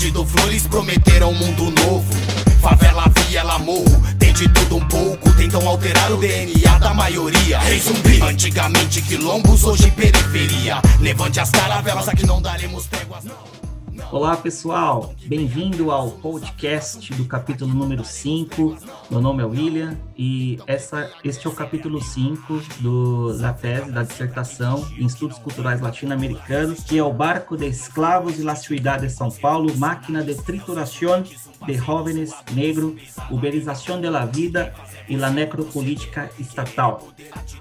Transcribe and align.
Vendido 0.00 0.24
flores, 0.24 0.66
prometeram 0.66 1.28
um 1.28 1.34
mundo 1.34 1.70
novo. 1.82 2.10
Favela, 2.62 3.04
viela, 3.28 3.58
morro, 3.58 4.02
tem 4.18 4.32
de 4.32 4.48
tudo 4.48 4.76
um 4.78 4.88
pouco. 4.88 5.30
Tentam 5.34 5.68
alterar 5.68 6.10
o 6.10 6.16
DNA 6.16 6.78
da 6.78 6.94
maioria. 6.94 7.58
Rei 7.58 7.78
zumbi, 7.78 8.18
antigamente 8.22 9.02
quilombos, 9.02 9.62
hoje 9.62 9.90
periferia. 9.90 10.80
Levante 11.00 11.38
as 11.38 11.50
caravelas, 11.50 12.08
aqui 12.08 12.24
não 12.24 12.40
daremos 12.40 12.86
tréguas, 12.86 13.24
não. 13.24 13.49
Olá 14.12 14.36
pessoal, 14.36 15.14
bem-vindo 15.26 15.92
ao 15.92 16.10
podcast 16.10 17.14
do 17.14 17.24
capítulo 17.26 17.72
número 17.72 18.04
5. 18.04 18.76
Meu 19.08 19.20
nome 19.20 19.40
é 19.40 19.46
William 19.46 19.96
e 20.18 20.58
essa, 20.66 21.08
este 21.22 21.46
é 21.46 21.50
o 21.50 21.52
capítulo 21.52 22.02
5 22.02 22.60
do, 22.80 23.38
da 23.38 23.52
tese, 23.52 23.92
da 23.92 24.02
dissertação 24.02 24.84
em 24.98 25.06
Estudos 25.06 25.38
Culturais 25.38 25.80
Latino-Americanos, 25.80 26.82
que 26.82 26.98
é 26.98 27.04
o 27.04 27.12
Barco 27.12 27.56
de 27.56 27.66
Esclavos 27.66 28.36
e 28.40 28.42
la 28.42 28.56
Ciudad 28.56 28.98
de 28.98 29.08
São 29.08 29.30
Paulo, 29.30 29.76
Máquina 29.76 30.24
de 30.24 30.34
Trituración 30.34 31.22
de 31.64 31.74
Jóvenes 31.74 32.34
Negro, 32.52 32.96
Uberização 33.30 34.00
de 34.00 34.10
la 34.10 34.26
Vida 34.26 34.74
e 35.10 35.16
la 35.16 35.28
Necropolítica 35.28 36.30
Estatal. 36.38 37.08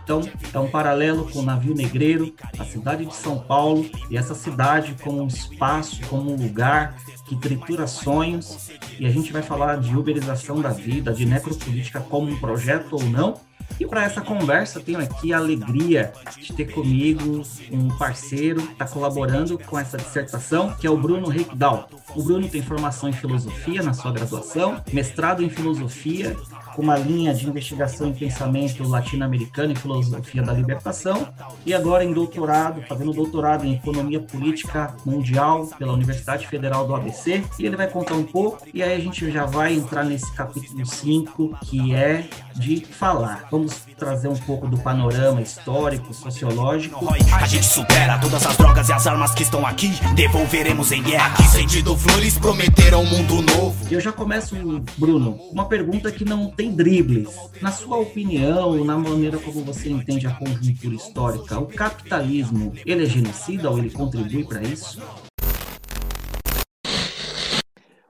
Então, 0.03 0.21
é 0.53 0.59
um 0.59 0.69
paralelo 0.69 1.27
com 1.29 1.39
o 1.39 1.43
navio 1.43 1.73
negreiro, 1.73 2.33
a 2.57 2.63
cidade 2.63 3.05
de 3.05 3.15
São 3.15 3.39
Paulo 3.39 3.89
e 4.09 4.17
essa 4.17 4.35
cidade 4.35 4.95
como 5.03 5.23
um 5.23 5.27
espaço, 5.27 5.99
como 6.07 6.31
um 6.31 6.35
lugar 6.35 6.95
que 7.27 7.35
tritura 7.35 7.87
sonhos, 7.87 8.69
e 8.99 9.05
a 9.05 9.09
gente 9.09 9.33
vai 9.33 9.41
falar 9.41 9.77
de 9.77 9.95
uberização 9.97 10.61
da 10.61 10.69
vida, 10.69 11.11
de 11.11 11.25
necropolítica 11.25 11.99
como 11.99 12.31
um 12.31 12.39
projeto 12.39 12.93
ou 12.93 13.03
não, 13.03 13.33
e 13.79 13.85
para 13.85 14.03
essa 14.03 14.19
conversa, 14.19 14.79
tenho 14.79 14.99
aqui 14.99 15.31
a 15.31 15.37
alegria 15.37 16.11
de 16.37 16.51
ter 16.53 16.65
comigo 16.65 17.41
um 17.71 17.87
parceiro 17.97 18.61
que 18.61 18.73
está 18.73 18.85
colaborando 18.85 19.57
com 19.57 19.79
essa 19.79 19.97
dissertação, 19.97 20.73
que 20.73 20.85
é 20.85 20.89
o 20.89 20.97
Bruno 20.97 21.29
Reikdal. 21.29 21.87
O 22.13 22.21
Bruno 22.21 22.47
tem 22.49 22.61
formação 22.61 23.07
em 23.07 23.13
filosofia 23.13 23.81
na 23.81 23.93
sua 23.93 24.11
graduação, 24.11 24.83
mestrado 24.91 25.43
em 25.43 25.49
filosofia 25.49 26.35
com 26.79 26.83
uma 26.83 26.97
linha 26.97 27.33
de 27.33 27.45
investigação 27.45 28.07
em 28.07 28.13
pensamento 28.13 28.87
latino-americano 28.87 29.73
e 29.73 29.75
filosofia 29.75 30.41
da 30.41 30.53
libertação, 30.53 31.27
e 31.65 31.73
agora 31.73 32.05
em 32.05 32.13
doutorado, 32.13 32.81
fazendo 32.87 33.11
doutorado 33.11 33.65
em 33.65 33.73
economia 33.73 34.21
política 34.21 34.95
mundial 35.05 35.67
pela 35.77 35.91
Universidade 35.91 36.47
Federal 36.47 36.87
do 36.87 36.95
ABC, 36.95 37.43
e 37.59 37.65
ele 37.65 37.75
vai 37.75 37.87
contar 37.87 38.13
um 38.13 38.23
pouco, 38.23 38.65
e 38.73 38.81
aí 38.81 38.93
a 38.93 38.99
gente 38.99 39.29
já 39.29 39.45
vai 39.45 39.73
entrar 39.73 40.05
nesse 40.05 40.31
capítulo 40.33 40.85
5, 40.85 41.57
que 41.65 41.93
é 41.93 42.25
de 42.55 42.85
falar. 42.85 43.47
Vamos 43.51 43.73
trazer 43.97 44.29
um 44.29 44.37
pouco 44.37 44.67
do 44.67 44.77
panorama 44.77 45.41
histórico, 45.41 46.13
sociológico. 46.13 47.05
A 47.33 47.45
gente 47.45 47.65
supera 47.65 48.17
todas 48.19 48.45
as 48.45 48.55
drogas 48.55 48.87
e 48.87 48.93
as 48.93 49.05
armas 49.05 49.33
que 49.33 49.43
estão 49.43 49.65
aqui, 49.65 49.91
devolveremos 50.15 50.93
em 50.93 51.03
guerra. 51.03 51.27
Aqui 51.27 51.43
vendido 51.57 51.97
flores, 51.97 52.37
prometeram 52.37 53.01
um 53.01 53.05
mundo 53.05 53.41
novo. 53.41 53.75
E 53.89 53.93
eu 53.93 53.99
já 53.99 54.11
começo, 54.13 54.55
Bruno, 54.97 55.37
uma 55.51 55.65
pergunta 55.65 56.09
que 56.11 56.23
não 56.23 56.49
tem 56.49 56.68
dribles. 56.75 57.35
Na 57.61 57.71
sua 57.71 57.97
opinião, 57.97 58.83
na 58.83 58.97
maneira 58.97 59.37
como 59.37 59.63
você 59.63 59.89
entende 59.89 60.27
a 60.27 60.35
conjuntura 60.35 60.95
histórica, 60.95 61.59
o 61.59 61.67
capitalismo, 61.67 62.73
ele 62.85 63.03
é 63.03 63.05
genocida 63.05 63.69
ou 63.69 63.77
ele 63.77 63.89
contribui 63.89 64.43
para 64.43 64.61
isso? 64.61 65.01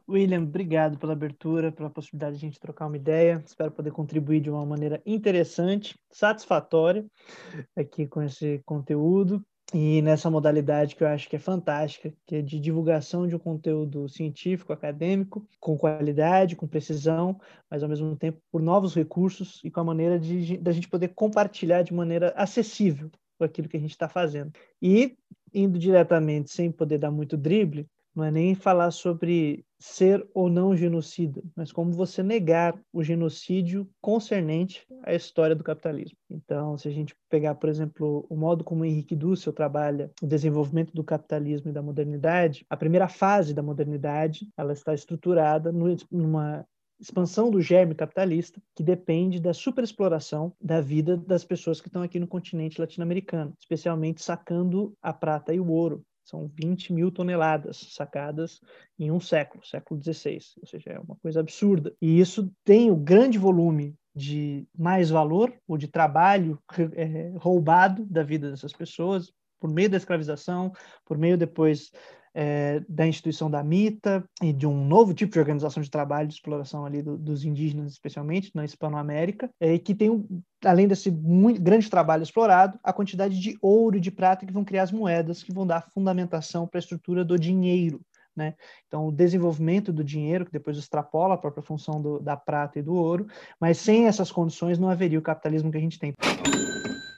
William, 0.09 0.41
obrigado 0.41 0.97
pela 0.97 1.13
abertura, 1.13 1.71
pela 1.71 1.89
possibilidade 1.89 2.37
de 2.37 2.45
a 2.45 2.49
gente 2.49 2.59
trocar 2.59 2.87
uma 2.87 2.97
ideia. 2.97 3.43
Espero 3.45 3.71
poder 3.71 3.91
contribuir 3.91 4.41
de 4.41 4.49
uma 4.49 4.65
maneira 4.65 4.99
interessante, 5.05 5.95
satisfatória 6.11 7.05
aqui 7.77 8.07
com 8.07 8.21
esse 8.23 8.59
conteúdo 8.65 9.45
e 9.73 10.02
nessa 10.02 10.31
modalidade 10.31 10.95
que 10.95 11.03
eu 11.03 11.08
acho 11.08 11.30
que 11.30 11.36
é 11.36 11.39
fantástica, 11.39 12.12
que 12.25 12.38
é 12.38 12.42
de 12.42 12.59
divulgação 12.59 13.28
de 13.28 13.36
um 13.36 13.39
conteúdo 13.39 14.09
científico, 14.09 14.73
acadêmico, 14.73 15.48
com 15.59 15.78
qualidade, 15.78 16.56
com 16.56 16.67
precisão, 16.67 17.39
mas 17.70 17.84
ao 17.84 17.89
mesmo 17.89 18.16
tempo 18.16 18.42
por 18.52 18.61
novos 18.61 18.95
recursos 18.95 19.61
e 19.64 19.70
com 19.70 19.80
a 19.80 19.83
maneira 19.83 20.20
de 20.20 20.58
da 20.58 20.71
gente 20.71 20.88
poder 20.88 21.10
compartilhar 21.10 21.83
de 21.83 21.93
maneira 21.93 22.33
acessível 22.36 23.11
aquilo 23.39 23.70
que 23.70 23.77
a 23.77 23.80
gente 23.80 23.92
está 23.92 24.10
fazendo. 24.10 24.52
E 24.82 25.17
indo 25.54 25.80
diretamente, 25.80 26.52
sem 26.52 26.72
poder 26.72 26.98
dar 26.98 27.11
muito 27.11 27.38
drible, 27.38 27.88
não 28.15 28.23
é 28.23 28.31
nem 28.31 28.55
falar 28.55 28.92
sobre 28.92 29.65
ser 29.80 30.27
ou 30.33 30.49
não 30.49 30.75
genocida, 30.75 31.42
mas 31.55 31.71
como 31.71 31.92
você 31.93 32.21
negar 32.21 32.77
o 32.92 33.02
genocídio 33.02 33.89
concernente 34.02 34.86
à 35.03 35.14
história 35.14 35.55
do 35.55 35.64
capitalismo. 35.64 36.17
Então, 36.30 36.77
se 36.77 36.87
a 36.87 36.92
gente 36.92 37.15
pegar, 37.30 37.55
por 37.55 37.69
exemplo, 37.69 38.25
o 38.30 38.36
modo 38.36 38.64
como 38.64 38.83
Henrique 38.83 39.15
Dussel 39.15 39.53
trabalha 39.53 40.11
o 40.21 40.27
desenvolvimento 40.27 40.93
do 40.93 41.03
capitalismo 41.03 41.69
e 41.69 41.73
da 41.73 41.81
modernidade, 41.81 42.65
a 42.69 42.75
primeira 42.75 43.08
fase 43.08 43.53
da 43.53 43.64
modernidade, 43.64 44.49
ela 44.58 44.73
está 44.73 44.93
estruturada 44.93 45.71
numa 45.71 46.65
expansão 46.99 47.49
do 47.49 47.61
germe 47.61 47.95
capitalista, 47.95 48.61
que 48.75 48.83
depende 48.83 49.39
da 49.39 49.53
superexploração 49.53 50.53
da 50.59 50.81
vida 50.81 51.15
das 51.15 51.45
pessoas 51.45 51.80
que 51.80 51.87
estão 51.87 52.02
aqui 52.02 52.19
no 52.19 52.27
continente 52.27 52.81
latino-americano, 52.81 53.53
especialmente 53.58 54.21
sacando 54.21 54.93
a 55.02 55.14
prata 55.14 55.53
e 55.53 55.59
o 55.61 55.69
ouro 55.69 56.03
são 56.30 56.48
20 56.48 56.94
mil 56.94 57.12
toneladas 57.12 57.78
sacadas 57.92 58.62
em 58.98 59.12
um 59.12 59.20
século, 59.20 59.66
século 59.66 60.02
XVI, 60.02 60.40
ou 60.62 60.67
seja, 60.67 60.92
é 60.92 61.00
uma 61.00 61.16
coisa 61.16 61.40
absurda. 61.40 61.94
E 62.02 62.20
isso 62.20 62.52
tem 62.64 62.92
o 62.92 62.95
grande 62.95 63.38
volume 63.38 63.95
de 64.16 64.67
mais 64.78 65.10
valor 65.10 65.54
ou 65.67 65.78
de 65.78 65.88
trabalho 65.88 66.60
é, 66.95 67.34
roubado 67.38 68.06
da 68.06 68.23
vida 68.23 68.50
dessas 68.50 68.73
pessoas 68.73 69.32
por 69.60 69.70
meio 69.70 69.90
da 69.90 69.98
escravização, 69.98 70.72
por 71.06 71.17
meio 71.17 71.38
depois 71.38 71.92
é, 72.34 72.82
da 72.88 73.08
instituição 73.08 73.50
da 73.50 73.64
MITA 73.64 74.23
e 74.42 74.54
de 74.54 74.67
um 74.67 74.86
novo 74.86 75.14
tipo 75.14 75.34
de 75.34 75.40
organização 75.40 75.82
de 75.82 75.90
trabalho 75.90 76.28
de 76.28 76.36
exploração 76.36 76.86
ali 76.86 77.02
do, 77.02 77.17
dos 77.17 77.44
indígenas, 77.44 77.92
especialmente 77.92 78.52
na 78.54 78.66
Hispanoamérica, 78.66 79.50
é, 79.60 79.78
que 79.78 79.95
tem, 79.95 80.10
um, 80.10 80.42
além 80.64 80.88
desse 80.88 81.10
muito, 81.12 81.62
grande 81.62 81.90
trabalho 81.90 82.23
explorado, 82.23 82.80
a 82.84 82.94
quantidade 82.94 83.40
de 83.40 83.58
ouro 83.62 83.98
e 83.98 84.02
de 84.02 84.12
prata 84.12 84.45
que 84.45 84.54
vão 84.54 84.66
criar 84.66 84.84
as 84.84 84.92
moedas, 84.92 85.44
que 85.44 85.54
vão 85.54 85.66
dar 85.66 85.90
fundamentação 85.94 86.67
para 86.67 86.78
a 86.78 86.82
estrutura 86.82 87.23
do 87.26 87.38
dinheiro. 87.38 88.02
Né? 88.36 88.54
Então, 88.88 89.08
o 89.08 89.11
desenvolvimento 89.11 89.92
do 89.92 90.04
dinheiro, 90.04 90.46
que 90.46 90.52
depois 90.52 90.78
extrapola 90.78 91.34
a 91.34 91.38
própria 91.38 91.64
função 91.64 92.02
do, 92.02 92.20
da 92.20 92.38
prata 92.38 92.80
e 92.80 92.82
do 92.82 92.94
ouro, 92.94 93.28
mas 93.60 93.78
sem 93.78 94.08
essas 94.08 94.32
condições 94.32 94.80
não 94.80 94.90
haveria 94.90 95.20
o 95.20 95.22
capitalismo 95.22 95.70
que 95.70 95.78
a 95.78 95.82
gente 95.82 96.00
tem. 96.00 96.14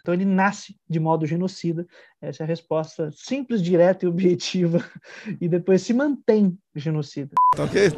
Então 0.02 0.14
ele 0.14 0.26
nasce 0.26 0.76
de 0.90 1.00
modo 1.00 1.26
genocida. 1.26 1.86
Essa 2.22 2.44
é 2.44 2.46
a 2.46 2.48
resposta 2.48 3.10
simples, 3.12 3.62
direta 3.62 4.06
e 4.06 4.10
objetiva. 4.10 4.80
E 5.40 5.48
depois 5.48 5.82
se 5.82 5.94
mantém 5.94 6.58
genocida. 6.76 7.34
Tá 7.56 7.64
ok? 7.64 7.90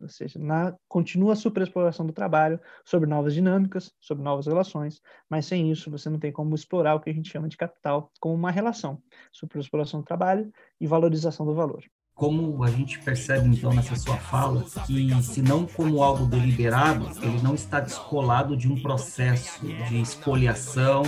Ou 0.00 0.08
seja, 0.08 0.38
na, 0.38 0.76
continua 0.88 1.32
a 1.32 1.36
superexploração 1.36 2.06
do 2.06 2.12
trabalho 2.12 2.60
sobre 2.84 3.08
novas 3.08 3.34
dinâmicas, 3.34 3.92
sobre 4.00 4.22
novas 4.22 4.46
relações, 4.46 5.00
mas 5.28 5.46
sem 5.46 5.70
isso 5.72 5.90
você 5.90 6.08
não 6.08 6.18
tem 6.18 6.30
como 6.30 6.54
explorar 6.54 6.94
o 6.94 7.00
que 7.00 7.10
a 7.10 7.12
gente 7.12 7.30
chama 7.30 7.48
de 7.48 7.56
capital 7.56 8.12
como 8.20 8.34
uma 8.34 8.50
relação. 8.50 9.02
Superexploração 9.32 10.00
do 10.00 10.06
trabalho 10.06 10.52
e 10.80 10.86
valorização 10.86 11.44
do 11.44 11.54
valor 11.54 11.82
como 12.18 12.64
a 12.64 12.70
gente 12.70 12.98
percebe 12.98 13.48
então 13.48 13.72
nessa 13.72 13.94
sua 13.94 14.16
fala 14.16 14.64
que 14.84 15.22
se 15.22 15.40
não 15.40 15.64
como 15.64 16.02
algo 16.02 16.26
deliberado 16.26 17.08
ele 17.22 17.40
não 17.40 17.54
está 17.54 17.78
descolado 17.78 18.56
de 18.56 18.66
um 18.66 18.74
processo 18.82 19.64
de 19.64 20.00
espoliação 20.00 21.04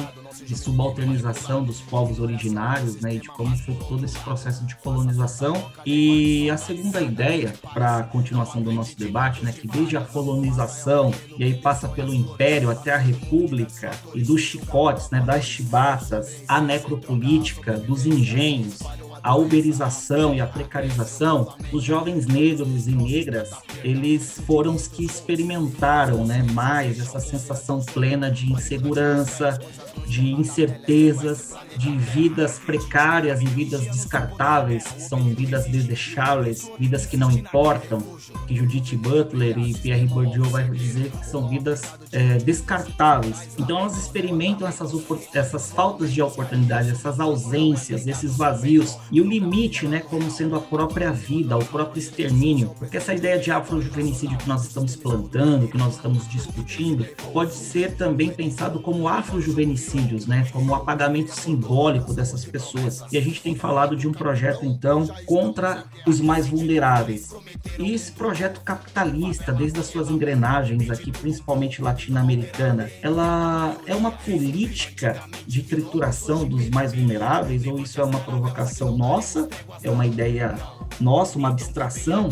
de 0.47 0.57
subalternização 0.57 1.65
dos 1.65 1.81
povos 1.81 2.21
originários 2.21 3.01
né 3.01 3.17
e 3.17 3.19
de 3.19 3.29
como 3.29 3.57
foi 3.57 3.75
todo 3.75 4.05
esse 4.05 4.19
processo 4.21 4.65
de 4.65 4.77
colonização. 4.77 5.71
E 5.85 6.49
a 6.49 6.57
segunda 6.57 7.01
ideia 7.01 7.53
para 7.75 7.99
a 7.99 8.03
continuação 8.05 8.63
do 8.63 8.73
nosso 8.73 8.97
debate 8.97 9.45
né 9.45 9.53
que 9.53 9.67
desde 9.67 9.97
a 9.97 10.03
colonização 10.03 11.13
e 11.37 11.43
aí 11.43 11.55
passa 11.55 11.89
pelo 11.89 12.15
império 12.15 12.71
até 12.71 12.95
a 12.95 12.99
república 12.99 13.91
e 14.15 14.23
dos 14.23 14.41
chicotes 14.43 15.11
né 15.11 15.21
das 15.21 15.45
chibatas 15.45 16.45
a 16.47 16.61
necropolítica 16.61 17.77
dos 17.77 18.07
engenhos 18.07 18.79
a 19.23 19.37
uberização 19.37 20.35
e 20.35 20.41
a 20.41 20.47
precarização, 20.47 21.55
os 21.73 21.83
jovens 21.83 22.27
negros 22.27 22.87
e 22.87 22.93
negras, 22.93 23.51
eles 23.83 24.41
foram 24.47 24.75
os 24.75 24.87
que 24.89 25.05
experimentaram 25.05 26.27
né, 26.27 26.45
mais 26.53 26.99
essa 26.99 27.21
sensação 27.21 27.81
plena 27.81 28.31
de 28.31 28.53
insegurança, 28.53 29.59
de 30.07 30.33
incertezas, 30.33 31.55
de 31.77 31.97
vidas 31.97 32.59
precárias 32.59 33.41
e 33.41 33.47
vidas 33.47 33.83
descartáveis, 33.83 34.85
que 34.85 35.03
são 35.03 35.23
vidas 35.23 35.67
desdecháveis, 35.67 36.71
vidas 36.79 37.07
que 37.07 37.17
não 37.17 37.31
importam, 37.31 38.01
que 38.47 38.57
Judith 38.57 38.97
Butler 38.97 39.57
e 39.59 39.75
Pierre 39.75 40.07
Bourdieu 40.07 40.45
vai 40.45 40.69
dizer 40.69 41.11
que 41.11 41.27
são 41.27 41.49
vidas 41.49 41.83
é, 42.13 42.39
descartáveis. 42.39 43.51
Então 43.59 43.79
elas 43.79 43.97
experimentam 43.97 44.67
essas, 44.67 44.93
essas 45.33 45.71
faltas 45.71 46.13
de 46.13 46.21
oportunidade, 46.21 46.91
essas 46.91 47.21
ausências, 47.21 48.07
esses 48.07 48.37
vazios, 48.37 48.99
e 49.11 49.21
o 49.21 49.25
limite, 49.25 49.87
né, 49.87 50.01
como 50.01 50.31
sendo 50.31 50.57
a 50.57 50.61
própria 50.61 51.13
vida, 51.13 51.57
o 51.57 51.65
próprio 51.65 51.99
extermínio, 51.99 52.75
porque 52.79 52.97
essa 52.97 53.15
ideia 53.15 53.39
de 53.39 53.51
afrojuvenicídio 53.51 54.39
que 54.39 54.49
nós 54.49 54.65
estamos 54.65 54.97
plantando, 54.97 55.69
que 55.69 55.77
nós 55.77 55.97
estamos 55.97 56.29
discutindo, 56.29 57.05
pode 57.33 57.55
ser 57.55 57.97
também 57.97 58.31
pensado 58.31 58.81
como 58.81 59.09
afrojuvenicídios, 59.09 60.27
né, 60.27 60.47
como 60.53 60.73
o 60.73 60.75
apagamento 60.75 61.35
simbólico 61.35 62.13
dessas 62.13 62.45
pessoas. 62.45 63.03
E 63.11 63.19
a 63.19 63.21
gente 63.21 63.43
tem 63.43 63.55
falado 63.55 63.97
de 63.97 64.07
um 64.07 64.13
projeto 64.13 64.65
então 64.65 65.07
contra 65.27 65.85
os 66.07 66.21
mais 66.21 66.47
vulneráveis. 66.47 67.35
E 67.79 67.93
esse 67.93 68.13
projeto 68.13 68.61
capitalista, 68.61 69.53
desde 69.53 69.81
as 69.81 69.87
suas 69.87 70.11
engrenagens 70.11 70.91
aqui, 70.91 71.11
principalmente 71.11 71.83
latino-americana, 71.83 72.91
ela 73.03 73.77
é 73.87 73.95
uma 73.95 74.11
política 74.11 75.23
de 75.47 75.63
trituração 75.63 76.45
dos 76.45 76.69
mais 76.71 76.93
vulneráveis 76.93 77.67
ou 77.67 77.79
isso 77.81 78.01
é 78.01 78.05
uma 78.05 78.21
provocação 78.21 78.97
nossa, 79.01 79.49
é 79.83 79.91
uma 79.91 80.07
ideia 80.07 80.55
nossa, 81.01 81.39
uma 81.39 81.49
abstração, 81.49 82.29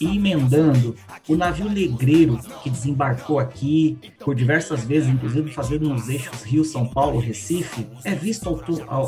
e 0.00 0.16
emendando 0.16 0.94
o 1.28 1.36
navio 1.36 1.68
negreiro 1.70 2.38
que 2.62 2.68
desembarcou 2.68 3.38
aqui 3.38 3.98
por 4.18 4.34
diversas 4.34 4.84
vezes, 4.84 5.08
inclusive 5.08 5.50
fazendo 5.52 5.88
nos 5.88 6.08
eixos 6.08 6.42
Rio, 6.42 6.64
São 6.64 6.86
Paulo, 6.86 7.18
Recife, 7.18 7.86
é 8.04 8.14
visto 8.14 8.60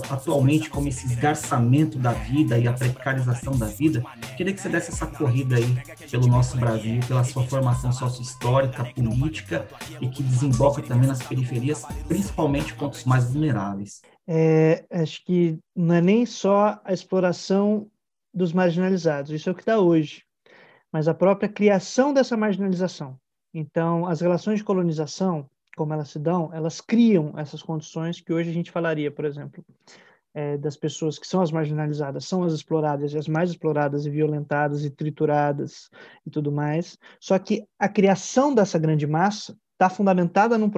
atualmente 0.09 0.71
como 0.71 0.89
esse 0.89 1.07
esgarçamento 1.07 1.99
da 1.99 2.13
vida 2.13 2.59
e 2.59 2.67
a 2.67 2.73
precarização 2.73 3.57
da 3.59 3.67
vida. 3.67 4.03
Queria 4.37 4.55
que 4.55 4.61
você 4.61 4.69
desse 4.69 4.91
essa 4.91 5.07
corrida 5.07 5.57
aí 5.57 5.77
pelo 6.11 6.27
nosso 6.27 6.57
Brasil, 6.57 7.01
pela 7.07 7.25
sua 7.25 7.45
formação 7.45 7.93
sócio-histórica, 7.93 8.85
política 8.85 9.67
e 10.01 10.09
que 10.09 10.23
desemboca 10.23 10.81
também 10.81 11.09
nas 11.09 11.23
periferias, 11.23 11.85
principalmente 12.09 12.75
contra 12.75 12.99
os 12.99 13.05
mais 13.05 13.25
vulneráveis. 13.31 14.01
É, 14.27 14.85
acho 14.91 15.25
que 15.25 15.59
não 15.75 15.95
é 15.95 16.01
nem 16.01 16.27
só 16.27 16.81
a 16.85 16.93
exploração 16.93 17.91
dos 18.35 18.53
marginalizados, 18.53 19.31
isso 19.31 19.49
é 19.49 19.53
o 19.53 19.55
que 19.55 19.63
está 19.63 19.79
hoje, 19.79 20.25
mas 20.93 21.09
a 21.09 21.15
própria 21.15 21.49
criação 21.49 22.13
dessa 22.13 22.37
marginalização. 22.37 23.19
Então, 23.55 24.07
as 24.07 24.21
relações 24.21 24.59
de 24.59 24.65
colonização, 24.65 25.49
como 25.77 25.93
elas 25.93 26.11
se 26.11 26.19
dão, 26.19 26.51
elas 26.53 26.81
criam 26.81 27.33
essas 27.39 27.63
condições 27.63 28.21
que 28.21 28.33
hoje 28.33 28.51
a 28.51 28.53
gente 28.53 28.71
falaria, 28.71 29.11
por 29.11 29.25
exemplo, 29.25 29.65
é, 30.35 30.59
das 30.59 30.77
pessoas 30.77 31.19
que 31.19 31.27
são 31.27 31.41
as 31.41 31.51
marginalizadas, 31.51 32.27
são 32.27 32.43
as 32.43 32.53
exploradas, 32.53 33.15
e 33.15 33.19
as 33.19 33.27
mais 33.27 33.51
exploradas 33.51 34.05
e 34.05 34.11
violentadas 34.11 34.85
e 34.85 34.91
trituradas 34.91 35.89
e 36.27 36.31
tudo 36.31 36.53
mais. 36.53 36.99
Só 37.19 37.39
que 37.39 37.67
a 37.79 37.89
criação 37.89 38.55
dessa 38.55 38.79
grande 38.79 39.07
massa 39.07 39.57
está 39.77 39.91
fundamentada 39.91 40.57
num, 40.57 40.71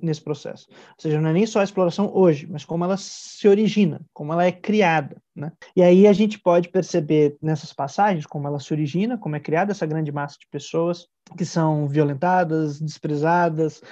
nesse 0.00 0.22
processo. 0.22 0.68
Ou 0.70 0.94
seja, 0.98 1.20
não 1.20 1.30
é 1.30 1.32
nem 1.32 1.46
só 1.46 1.60
a 1.60 1.64
exploração 1.64 2.10
hoje, 2.14 2.46
mas 2.48 2.64
como 2.64 2.84
ela 2.84 2.96
se 2.96 3.46
origina, 3.48 4.00
como 4.12 4.32
ela 4.32 4.44
é 4.44 4.52
criada. 4.52 5.16
Né? 5.34 5.52
E 5.74 5.82
aí 5.82 6.06
a 6.06 6.12
gente 6.12 6.38
pode 6.38 6.68
perceber 6.68 7.36
nessas 7.42 7.72
passagens 7.72 8.24
como 8.24 8.46
ela 8.46 8.60
se 8.60 8.72
origina, 8.72 9.18
como 9.18 9.34
é 9.34 9.40
criada 9.40 9.72
essa 9.72 9.86
grande 9.86 10.12
massa 10.12 10.38
de 10.38 10.46
pessoas 10.46 11.08
que 11.36 11.44
são 11.44 11.88
violentadas, 11.88 12.80
desprezadas, 12.80 13.82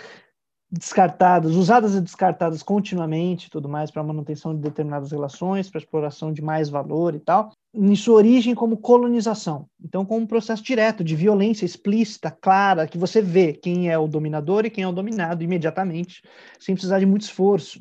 descartadas, 0.71 1.53
usadas 1.57 1.95
e 1.97 2.01
descartadas 2.01 2.63
continuamente, 2.63 3.51
tudo 3.51 3.69
mais 3.69 3.91
para 3.91 4.03
manutenção 4.05 4.55
de 4.55 4.63
determinadas 4.63 5.11
relações, 5.11 5.69
para 5.69 5.81
exploração 5.81 6.33
de 6.33 6.41
mais 6.41 6.71
valor 6.71 7.15
e 7.17 7.21
tal, 7.21 7.53
em 7.75 7.97
sua 7.97 8.17
origem 8.17 8.55
como 8.55 8.77
colonização. 8.77 9.67
Então, 9.83 10.05
como 10.05 10.21
um 10.21 10.27
processo 10.27 10.63
direto 10.63 11.03
de 11.03 11.17
violência 11.17 11.65
explícita, 11.65 12.31
clara, 12.31 12.87
que 12.87 12.99
você 12.99 13.23
vê 13.23 13.55
quem 13.55 13.91
é 13.91 13.99
o 13.99 14.07
dominador 14.07 14.67
e 14.67 14.71
quem 14.71 14.85
é 14.85 14.89
o 14.89 14.93
dominado 14.93 15.43
imediatamente, 15.43 16.23
sem 16.61 16.75
precisar 16.75 16.99
de 16.99 17.07
muito 17.07 17.23
esforço. 17.23 17.81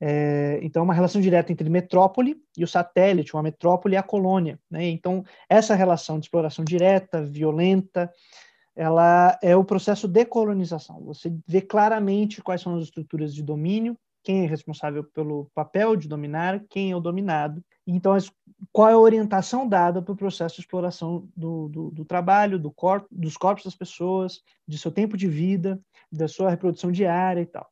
É, 0.00 0.58
então, 0.62 0.82
uma 0.82 0.94
relação 0.94 1.20
direta 1.20 1.52
entre 1.52 1.70
metrópole 1.70 2.36
e 2.58 2.64
o 2.64 2.68
satélite, 2.68 3.34
uma 3.34 3.42
metrópole 3.42 3.94
e 3.94 3.96
a 3.96 4.02
colônia. 4.02 4.58
Né? 4.68 4.88
Então, 4.88 5.24
essa 5.48 5.76
relação 5.76 6.18
de 6.18 6.26
exploração 6.26 6.64
direta, 6.64 7.22
violenta, 7.22 8.10
ela 8.74 9.38
é 9.40 9.54
o 9.54 9.64
processo 9.64 10.08
de 10.08 10.24
colonização. 10.24 11.00
Você 11.04 11.32
vê 11.46 11.60
claramente 11.60 12.42
quais 12.42 12.60
são 12.60 12.74
as 12.74 12.84
estruturas 12.84 13.32
de 13.32 13.44
domínio, 13.44 13.96
quem 14.22 14.44
é 14.44 14.46
responsável 14.46 15.04
pelo 15.04 15.50
papel 15.54 15.96
de 15.96 16.08
dominar, 16.08 16.62
quem 16.68 16.92
é 16.92 16.96
o 16.96 17.00
dominado. 17.00 17.62
Então, 17.86 18.16
qual 18.70 18.88
é 18.88 18.92
a 18.92 18.98
orientação 18.98 19.68
dada 19.68 20.00
para 20.00 20.12
o 20.12 20.16
processo 20.16 20.56
de 20.56 20.60
exploração 20.62 21.28
do, 21.36 21.68
do, 21.68 21.90
do 21.90 22.04
trabalho, 22.04 22.58
do 22.58 22.70
corpo, 22.70 23.08
dos 23.10 23.36
corpos 23.36 23.64
das 23.64 23.74
pessoas, 23.74 24.40
de 24.66 24.78
seu 24.78 24.90
tempo 24.90 25.16
de 25.16 25.26
vida, 25.26 25.80
da 26.10 26.28
sua 26.28 26.50
reprodução 26.50 26.92
diária 26.92 27.40
e 27.40 27.46
tal. 27.46 27.68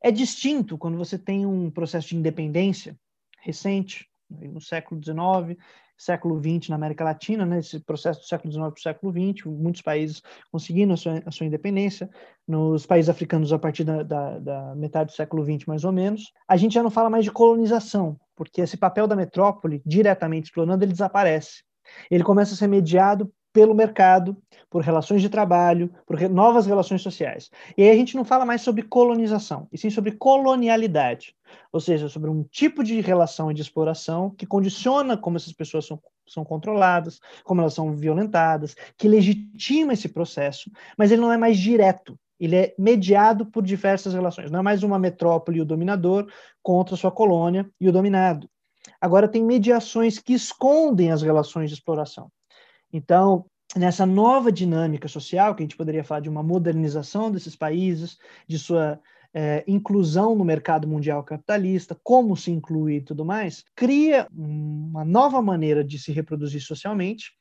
É 0.00 0.10
distinto 0.10 0.78
quando 0.78 0.98
você 0.98 1.18
tem 1.18 1.46
um 1.46 1.70
processo 1.70 2.08
de 2.08 2.16
independência 2.16 2.98
recente, 3.40 4.08
no 4.28 4.60
século 4.60 5.02
XIX, 5.02 5.58
século 6.02 6.40
XX 6.40 6.68
na 6.68 6.76
América 6.76 7.04
Latina, 7.04 7.46
né, 7.46 7.60
esse 7.60 7.78
processo 7.80 8.20
do 8.20 8.26
século 8.26 8.52
XIX 8.52 8.64
para 8.66 8.78
o 8.78 8.82
século 8.82 9.12
XX, 9.12 9.46
muitos 9.46 9.82
países 9.82 10.22
conseguindo 10.50 10.92
a 10.92 10.96
sua, 10.96 11.22
a 11.24 11.30
sua 11.30 11.46
independência, 11.46 12.10
nos 12.46 12.84
países 12.84 13.08
africanos 13.08 13.52
a 13.52 13.58
partir 13.58 13.84
da, 13.84 14.02
da, 14.02 14.38
da, 14.38 14.74
metade 14.74 15.12
do 15.12 15.16
século 15.16 15.44
XX, 15.44 15.66
mais 15.66 15.84
ou 15.84 15.92
menos. 15.92 16.32
A 16.48 16.56
gente 16.56 16.74
já 16.74 16.82
não 16.82 16.90
fala 16.90 17.08
mais 17.08 17.24
de 17.24 17.30
colonização, 17.30 18.18
porque 18.34 18.60
esse 18.60 18.76
papel 18.76 19.06
da 19.06 19.14
metrópole, 19.14 19.80
diretamente 19.86 20.46
explorando, 20.46 20.84
ele 20.84 20.92
desaparece. 20.92 21.62
Ele 22.10 22.24
começa 22.24 22.54
a 22.54 22.56
ser 22.56 22.66
mediado 22.66 23.32
pelo 23.52 23.74
mercado, 23.74 24.36
por 24.70 24.82
relações 24.82 25.20
de 25.20 25.28
trabalho, 25.28 25.92
por 26.06 26.18
novas 26.30 26.66
relações 26.66 27.02
sociais. 27.02 27.50
E 27.76 27.82
aí 27.82 27.90
a 27.90 27.94
gente 27.94 28.16
não 28.16 28.24
fala 28.24 28.46
mais 28.46 28.62
sobre 28.62 28.82
colonização, 28.82 29.68
e 29.70 29.76
sim 29.76 29.90
sobre 29.90 30.12
colonialidade, 30.12 31.34
ou 31.70 31.80
seja, 31.80 32.08
sobre 32.08 32.30
um 32.30 32.42
tipo 32.44 32.82
de 32.82 33.00
relação 33.00 33.50
e 33.50 33.54
de 33.54 33.60
exploração 33.60 34.30
que 34.30 34.46
condiciona 34.46 35.16
como 35.16 35.36
essas 35.36 35.52
pessoas 35.52 35.86
são, 35.86 36.00
são 36.26 36.44
controladas, 36.44 37.20
como 37.44 37.60
elas 37.60 37.74
são 37.74 37.94
violentadas, 37.94 38.74
que 38.96 39.08
legitima 39.08 39.92
esse 39.92 40.08
processo, 40.08 40.70
mas 40.96 41.10
ele 41.10 41.20
não 41.20 41.32
é 41.32 41.36
mais 41.36 41.58
direto, 41.58 42.18
ele 42.40 42.56
é 42.56 42.74
mediado 42.76 43.46
por 43.46 43.62
diversas 43.62 44.14
relações. 44.14 44.50
Não 44.50 44.58
é 44.58 44.62
mais 44.62 44.82
uma 44.82 44.98
metrópole 44.98 45.58
e 45.58 45.60
o 45.60 45.64
dominador 45.64 46.26
contra 46.60 46.96
sua 46.96 47.12
colônia 47.12 47.70
e 47.80 47.88
o 47.88 47.92
dominado. 47.92 48.50
Agora 49.00 49.28
tem 49.28 49.44
mediações 49.44 50.18
que 50.18 50.32
escondem 50.32 51.12
as 51.12 51.22
relações 51.22 51.70
de 51.70 51.76
exploração. 51.76 52.30
Então, 52.92 53.46
nessa 53.76 54.04
nova 54.04 54.52
dinâmica 54.52 55.08
social, 55.08 55.54
que 55.54 55.62
a 55.62 55.64
gente 55.64 55.76
poderia 55.76 56.04
falar 56.04 56.20
de 56.20 56.28
uma 56.28 56.42
modernização 56.42 57.30
desses 57.30 57.56
países, 57.56 58.18
de 58.46 58.58
sua 58.58 59.00
é, 59.34 59.64
inclusão 59.66 60.34
no 60.34 60.44
mercado 60.44 60.86
mundial 60.86 61.24
capitalista, 61.24 61.98
como 62.02 62.36
se 62.36 62.50
inclui 62.50 62.96
e 62.96 63.00
tudo 63.00 63.24
mais, 63.24 63.64
cria 63.74 64.26
uma 64.30 65.04
nova 65.04 65.40
maneira 65.40 65.82
de 65.82 65.98
se 65.98 66.12
reproduzir 66.12 66.60
socialmente, 66.60 67.32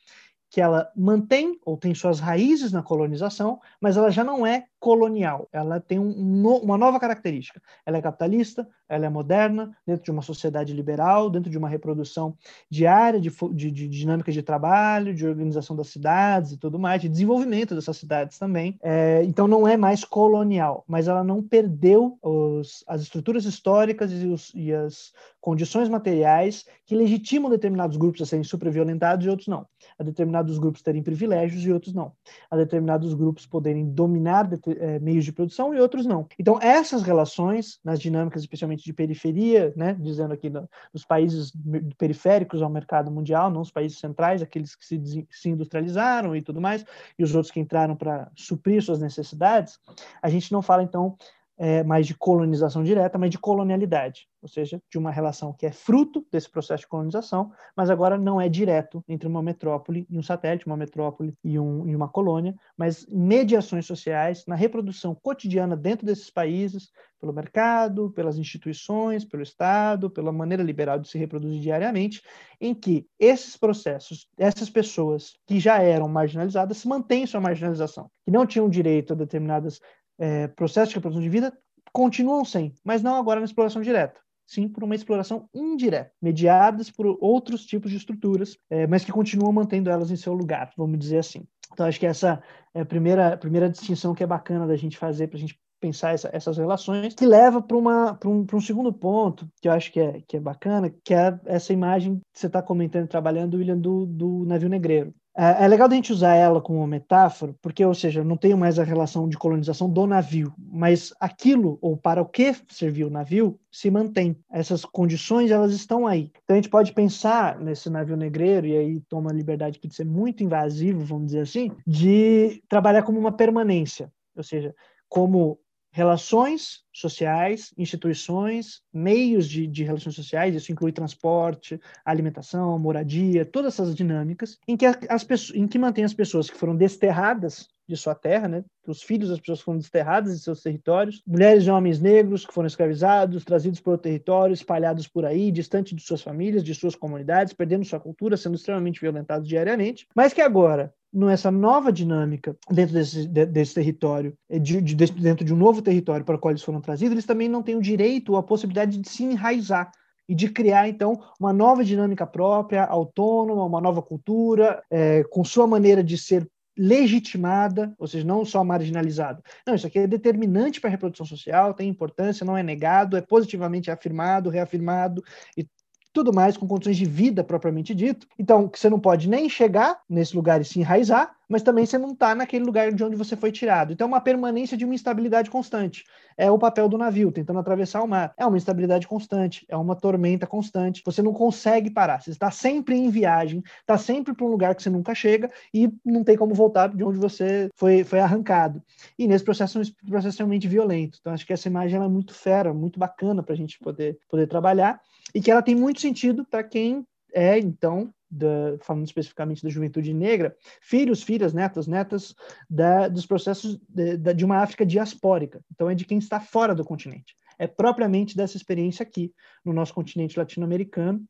que 0.49 0.61
ela 0.61 0.89
mantém 0.95 1.57
ou 1.65 1.77
tem 1.77 1.93
suas 1.93 2.19
raízes 2.19 2.71
na 2.71 2.83
colonização, 2.83 3.59
mas 3.81 3.97
ela 3.97 4.09
já 4.09 4.23
não 4.23 4.45
é 4.45 4.65
colonial. 4.81 5.47
Ela 5.53 5.79
tem 5.79 5.99
um, 5.99 6.47
uma 6.57 6.75
nova 6.75 6.99
característica. 6.99 7.61
Ela 7.85 7.99
é 7.99 8.01
capitalista, 8.01 8.67
ela 8.89 9.05
é 9.05 9.09
moderna, 9.09 9.77
dentro 9.85 10.03
de 10.03 10.11
uma 10.11 10.23
sociedade 10.23 10.73
liberal, 10.73 11.29
dentro 11.29 11.51
de 11.51 11.57
uma 11.57 11.69
reprodução 11.69 12.35
diária 12.69 13.21
de, 13.21 13.31
de, 13.53 13.71
de 13.71 13.87
dinâmica 13.87 14.31
de 14.31 14.41
trabalho, 14.41 15.13
de 15.13 15.25
organização 15.25 15.75
das 15.75 15.87
cidades 15.87 16.51
e 16.51 16.57
tudo 16.57 16.79
mais, 16.79 16.99
de 16.99 17.07
desenvolvimento 17.07 17.75
dessas 17.75 17.95
cidades 17.95 18.39
também. 18.39 18.77
É, 18.81 19.23
então 19.23 19.47
não 19.47 19.67
é 19.67 19.77
mais 19.77 20.03
colonial, 20.03 20.83
mas 20.87 21.07
ela 21.07 21.23
não 21.23 21.43
perdeu 21.43 22.17
os, 22.21 22.83
as 22.87 23.01
estruturas 23.03 23.45
históricas 23.45 24.11
e, 24.11 24.25
os, 24.25 24.51
e 24.55 24.73
as 24.73 25.13
condições 25.39 25.89
materiais 25.89 26.65
que 26.85 26.95
legitimam 26.95 27.49
determinados 27.49 27.97
grupos 27.97 28.21
a 28.21 28.25
serem 28.25 28.43
superviolentados 28.43 29.25
e 29.25 29.29
outros 29.29 29.47
não. 29.47 29.65
A 29.97 30.03
determinados 30.03 30.57
grupos 30.59 30.81
terem 30.81 31.01
privilégios 31.01 31.63
e 31.63 31.71
outros 31.71 31.93
não. 31.93 32.13
A 32.49 32.57
determinados 32.57 33.13
grupos 33.13 33.45
poderem 33.45 33.85
dominar 33.85 34.47
é, 34.79 34.99
meios 34.99 35.25
de 35.25 35.31
produção 35.31 35.73
e 35.73 35.79
outros 35.79 36.05
não. 36.05 36.27
Então, 36.37 36.59
essas 36.61 37.01
relações, 37.03 37.79
nas 37.83 37.99
dinâmicas 37.99 38.41
especialmente 38.41 38.83
de 38.83 38.93
periferia, 38.93 39.73
né, 39.75 39.95
dizendo 39.99 40.33
aqui 40.33 40.49
no, 40.49 40.69
nos 40.93 41.05
países 41.05 41.51
periféricos 41.97 42.61
ao 42.61 42.69
mercado 42.69 43.11
mundial, 43.11 43.49
não 43.49 43.61
os 43.61 43.71
países 43.71 43.99
centrais, 43.99 44.41
aqueles 44.41 44.75
que 44.75 44.85
se, 44.85 45.27
se 45.29 45.49
industrializaram 45.49 46.35
e 46.35 46.41
tudo 46.41 46.61
mais, 46.61 46.85
e 47.17 47.23
os 47.23 47.35
outros 47.35 47.51
que 47.51 47.59
entraram 47.59 47.95
para 47.95 48.31
suprir 48.35 48.81
suas 48.81 48.99
necessidades, 48.99 49.79
a 50.21 50.29
gente 50.29 50.51
não 50.51 50.61
fala, 50.61 50.83
então, 50.83 51.17
é, 51.61 51.83
mais 51.83 52.07
de 52.07 52.15
colonização 52.15 52.83
direta, 52.83 53.19
mas 53.19 53.29
de 53.29 53.37
colonialidade, 53.37 54.27
ou 54.41 54.49
seja, 54.49 54.81
de 54.89 54.97
uma 54.97 55.11
relação 55.11 55.53
que 55.53 55.67
é 55.67 55.71
fruto 55.71 56.25
desse 56.31 56.49
processo 56.49 56.81
de 56.81 56.87
colonização, 56.87 57.51
mas 57.77 57.91
agora 57.91 58.17
não 58.17 58.41
é 58.41 58.49
direto 58.49 59.03
entre 59.07 59.27
uma 59.27 59.43
metrópole 59.43 60.07
e 60.09 60.17
um 60.17 60.23
satélite, 60.23 60.65
uma 60.65 60.75
metrópole 60.75 61.35
e, 61.43 61.59
um, 61.59 61.87
e 61.87 61.95
uma 61.95 62.09
colônia, 62.09 62.55
mas 62.75 63.05
mediações 63.05 63.85
sociais 63.85 64.43
na 64.47 64.55
reprodução 64.55 65.13
cotidiana 65.13 65.77
dentro 65.77 66.03
desses 66.03 66.31
países, 66.31 66.89
pelo 67.19 67.31
mercado, 67.31 68.09
pelas 68.09 68.39
instituições, 68.39 69.23
pelo 69.23 69.43
Estado, 69.43 70.09
pela 70.09 70.31
maneira 70.31 70.63
liberal 70.63 70.97
de 70.97 71.07
se 71.07 71.19
reproduzir 71.19 71.61
diariamente, 71.61 72.23
em 72.59 72.73
que 72.73 73.05
esses 73.19 73.55
processos, 73.55 74.27
essas 74.35 74.71
pessoas 74.71 75.35
que 75.45 75.59
já 75.59 75.77
eram 75.83 76.07
marginalizadas, 76.07 76.83
mantêm 76.83 77.27
sua 77.27 77.39
marginalização, 77.39 78.09
que 78.25 78.31
não 78.31 78.47
tinham 78.47 78.67
direito 78.67 79.13
a 79.13 79.15
determinadas 79.15 79.79
é, 80.21 80.47
processos 80.47 80.89
de 80.89 80.95
reprodução 80.95 81.21
de 81.21 81.29
vida 81.29 81.51
continuam 81.91 82.45
sem, 82.45 82.73
mas 82.85 83.01
não 83.01 83.15
agora 83.15 83.39
na 83.39 83.45
exploração 83.45 83.81
direta. 83.81 84.21
sim 84.45 84.67
por 84.67 84.83
uma 84.83 84.95
exploração 84.95 85.49
indireta, 85.53 86.11
mediadas 86.21 86.91
por 86.91 87.17
outros 87.19 87.65
tipos 87.65 87.89
de 87.89 87.97
estruturas, 87.97 88.57
é, 88.69 88.85
mas 88.85 89.03
que 89.03 89.11
continuam 89.11 89.51
mantendo 89.51 89.89
elas 89.89 90.11
em 90.11 90.15
seu 90.15 90.33
lugar, 90.33 90.71
vamos 90.77 90.99
dizer 90.99 91.19
assim. 91.19 91.47
Então, 91.73 91.85
acho 91.85 91.99
que 91.99 92.05
essa 92.05 92.43
é 92.73 92.81
a 92.81 92.85
primeira, 92.85 93.37
primeira 93.37 93.69
distinção 93.69 94.13
que 94.13 94.23
é 94.23 94.27
bacana 94.27 94.67
da 94.67 94.75
gente 94.75 94.97
fazer 94.97 95.27
para 95.27 95.37
a 95.37 95.39
gente 95.39 95.57
pensar 95.79 96.13
essa, 96.13 96.29
essas 96.31 96.57
relações, 96.57 97.15
que 97.15 97.25
leva 97.25 97.61
para 97.61 97.77
um, 97.77 98.45
um 98.53 98.61
segundo 98.61 98.93
ponto, 98.93 99.49
que 99.59 99.67
eu 99.67 99.71
acho 99.71 99.91
que 99.91 99.99
é, 99.99 100.21
que 100.27 100.37
é 100.37 100.39
bacana, 100.39 100.93
que 101.03 101.13
é 101.13 101.39
essa 101.45 101.73
imagem 101.73 102.19
que 102.31 102.39
você 102.39 102.47
está 102.47 102.61
comentando, 102.61 103.07
trabalhando, 103.07 103.55
William, 103.57 103.79
do, 103.79 104.05
do 104.05 104.45
navio 104.45 104.69
negreiro. 104.69 105.13
É, 105.35 105.63
é 105.63 105.67
legal 105.67 105.87
a 105.89 105.93
gente 105.93 106.11
usar 106.11 106.35
ela 106.35 106.59
como 106.59 106.79
uma 106.79 106.87
metáfora, 106.87 107.55
porque, 107.61 107.85
ou 107.85 107.93
seja, 107.93 108.23
não 108.23 108.35
tenho 108.35 108.57
mais 108.57 108.77
a 108.77 108.83
relação 108.83 109.29
de 109.29 109.37
colonização 109.37 109.89
do 109.89 110.05
navio, 110.05 110.53
mas 110.57 111.13
aquilo, 111.19 111.77
ou 111.81 111.95
para 111.95 112.21
o 112.21 112.25
que 112.25 112.53
serviu 112.69 113.07
o 113.07 113.11
navio, 113.11 113.57
se 113.71 113.89
mantém. 113.89 114.35
Essas 114.51 114.83
condições, 114.83 115.49
elas 115.49 115.73
estão 115.73 116.05
aí. 116.05 116.31
Então, 116.43 116.55
a 116.55 116.55
gente 116.55 116.69
pode 116.69 116.91
pensar 116.91 117.57
nesse 117.59 117.89
navio 117.89 118.17
negreiro, 118.17 118.67
e 118.67 118.77
aí 118.77 118.99
toma 119.07 119.31
a 119.31 119.33
liberdade 119.33 119.79
de 119.81 119.95
ser 119.95 120.05
muito 120.05 120.43
invasivo, 120.43 120.99
vamos 121.05 121.27
dizer 121.27 121.41
assim, 121.41 121.71
de 121.87 122.61
trabalhar 122.67 123.03
como 123.03 123.17
uma 123.17 123.31
permanência, 123.31 124.11
ou 124.35 124.43
seja, 124.43 124.75
como 125.07 125.59
relações 125.91 126.81
sociais, 126.93 127.73
instituições, 127.77 128.81
meios 128.93 129.47
de, 129.47 129.67
de, 129.67 129.83
relações 129.83 130.15
sociais, 130.15 130.55
isso 130.55 130.71
inclui 130.71 130.91
transporte, 130.91 131.79
alimentação, 132.05 132.79
moradia, 132.79 133.45
todas 133.45 133.73
essas 133.73 133.95
dinâmicas, 133.95 134.57
em 134.67 134.77
que, 134.77 134.85
as 134.85 135.25
em 135.53 135.67
que 135.67 135.77
mantém 135.77 136.03
as 136.03 136.13
pessoas 136.13 136.49
que 136.49 136.57
foram 136.57 136.75
desterradas 136.75 137.67
de 137.87 137.97
sua 137.97 138.15
terra, 138.15 138.47
né? 138.47 138.63
Os 138.87 139.03
filhos 139.03 139.29
das 139.29 139.39
pessoas 139.39 139.59
foram 139.59 139.77
desterradas 139.77 140.33
de 140.33 140.43
seus 140.43 140.61
territórios, 140.61 141.21
mulheres 141.27 141.65
e 141.65 141.69
homens 141.69 141.99
negros 141.99 142.45
que 142.45 142.53
foram 142.53 142.67
escravizados, 142.67 143.43
trazidos 143.43 143.81
para 143.81 143.93
o 143.93 143.97
território, 143.97 144.53
espalhados 144.53 145.07
por 145.07 145.25
aí, 145.25 145.51
distante 145.51 145.93
de 145.93 146.01
suas 146.01 146.21
famílias, 146.21 146.63
de 146.63 146.73
suas 146.73 146.95
comunidades, 146.95 147.53
perdendo 147.53 147.83
sua 147.83 147.99
cultura, 147.99 148.37
sendo 148.37 148.55
extremamente 148.55 149.01
violentados 149.01 149.47
diariamente, 149.47 150.07
mas 150.15 150.31
que 150.31 150.41
agora 150.41 150.93
nessa 151.13 151.51
nova 151.51 151.91
dinâmica 151.91 152.55
dentro 152.69 152.93
desse, 152.93 153.27
desse 153.27 153.73
território, 153.73 154.33
eh, 154.49 154.59
de, 154.59 154.81
de, 154.81 154.95
dentro 154.95 155.45
de 155.45 155.53
um 155.53 155.57
novo 155.57 155.81
território 155.81 156.25
para 156.25 156.35
o 156.35 156.39
qual 156.39 156.51
eles 156.51 156.63
foram 156.63 156.79
trazidos, 156.79 157.11
eles 157.11 157.25
também 157.25 157.49
não 157.49 157.61
têm 157.61 157.75
o 157.75 157.81
direito 157.81 158.31
ou 158.31 158.37
a 158.37 158.43
possibilidade 158.43 158.97
de 158.97 159.09
se 159.09 159.23
enraizar 159.23 159.91
e 160.29 160.35
de 160.35 160.49
criar, 160.49 160.87
então, 160.87 161.21
uma 161.39 161.51
nova 161.51 161.83
dinâmica 161.83 162.25
própria, 162.25 162.85
autônoma, 162.85 163.65
uma 163.65 163.81
nova 163.81 164.01
cultura, 164.01 164.81
é, 164.89 165.23
com 165.25 165.43
sua 165.43 165.67
maneira 165.67 166.01
de 166.01 166.17
ser 166.17 166.47
legitimada, 166.77 167.93
ou 167.99 168.07
seja, 168.07 168.25
não 168.25 168.45
só 168.45 168.63
marginalizada. 168.63 169.41
Não, 169.67 169.75
isso 169.75 169.85
aqui 169.85 169.99
é 169.99 170.07
determinante 170.07 170.79
para 170.79 170.89
a 170.89 170.91
reprodução 170.91 171.25
social, 171.25 171.73
tem 171.73 171.89
importância, 171.89 172.45
não 172.45 172.57
é 172.57 172.63
negado, 172.63 173.17
é 173.17 173.21
positivamente 173.21 173.91
afirmado, 173.91 174.49
reafirmado 174.49 175.21
e 175.57 175.67
tudo 176.13 176.33
mais 176.33 176.57
com 176.57 176.67
condições 176.67 176.97
de 176.97 177.05
vida 177.05 177.43
propriamente 177.43 177.95
dito. 177.95 178.27
Então, 178.37 178.67
que 178.67 178.79
você 178.79 178.89
não 178.89 178.99
pode 178.99 179.29
nem 179.29 179.49
chegar 179.49 179.99
nesse 180.09 180.35
lugar 180.35 180.61
e 180.61 180.65
se 180.65 180.79
enraizar, 180.79 181.35
mas 181.47 181.61
também 181.61 181.85
você 181.85 181.97
não 181.97 182.11
está 182.11 182.33
naquele 182.33 182.63
lugar 182.63 182.93
de 182.93 183.03
onde 183.03 183.15
você 183.15 183.35
foi 183.35 183.51
tirado. 183.51 183.91
Então, 183.91 184.05
é 184.05 184.07
uma 184.07 184.21
permanência 184.21 184.77
de 184.77 184.85
uma 184.85 184.95
instabilidade 184.95 185.49
constante. 185.49 186.05
É 186.37 186.49
o 186.49 186.57
papel 186.57 186.87
do 186.87 186.97
navio 186.97 187.31
tentando 187.31 187.59
atravessar 187.59 188.01
o 188.01 188.07
mar. 188.07 188.33
É 188.37 188.45
uma 188.45 188.57
instabilidade 188.57 189.07
constante, 189.07 189.65
é 189.67 189.75
uma 189.75 189.95
tormenta 189.95 190.47
constante. 190.47 191.01
Você 191.05 191.21
não 191.21 191.33
consegue 191.33 191.89
parar. 191.89 192.21
Você 192.21 192.31
está 192.31 192.49
sempre 192.51 192.95
em 192.95 193.09
viagem, 193.09 193.61
está 193.79 193.97
sempre 193.97 194.33
para 194.33 194.45
um 194.45 194.49
lugar 194.49 194.75
que 194.75 194.81
você 194.81 194.89
nunca 194.89 195.13
chega 195.13 195.51
e 195.73 195.91
não 196.05 196.23
tem 196.23 196.37
como 196.37 196.53
voltar 196.53 196.89
de 196.89 197.03
onde 197.03 197.17
você 197.17 197.69
foi, 197.75 198.03
foi 198.03 198.19
arrancado. 198.19 198.81
E 199.19 199.27
nesse 199.27 199.43
processo 199.43 199.77
é 199.77 199.81
um 199.81 200.09
processo 200.09 200.29
extremamente 200.29 200.67
violento. 200.67 201.17
Então, 201.19 201.33
acho 201.33 201.45
que 201.45 201.53
essa 201.53 201.67
imagem 201.67 202.01
é 202.01 202.07
muito 202.07 202.33
fera, 202.33 202.73
muito 202.73 202.97
bacana 202.97 203.43
para 203.43 203.53
a 203.53 203.57
gente 203.57 203.77
poder, 203.79 204.17
poder 204.29 204.47
trabalhar 204.47 205.01
e 205.33 205.41
que 205.41 205.51
ela 205.51 205.61
tem 205.61 205.75
muito 205.75 206.01
sentido 206.01 206.45
para 206.45 206.63
quem 206.63 207.05
é, 207.33 207.57
então, 207.57 208.13
da, 208.29 208.77
falando 208.81 209.05
especificamente 209.05 209.63
da 209.63 209.69
juventude 209.69 210.13
negra, 210.13 210.55
filhos, 210.81 211.23
filhas, 211.23 211.53
netas, 211.53 211.87
netas 211.87 212.35
da, 212.69 213.07
dos 213.07 213.25
processos 213.25 213.79
de, 213.87 214.17
de, 214.17 214.45
uma 214.45 214.57
África 214.57 214.85
diaspórica. 214.85 215.61
Então, 215.71 215.89
é 215.89 215.95
de 215.95 216.05
quem 216.05 216.17
está 216.17 216.39
fora 216.39 216.75
do 216.75 216.85
continente. 216.85 217.35
É 217.57 217.67
propriamente 217.67 218.35
dessa 218.35 218.57
experiência 218.57 219.03
aqui, 219.03 219.33
no 219.63 219.73
nosso 219.73 219.93
continente 219.93 220.37
latino-americano, 220.37 221.23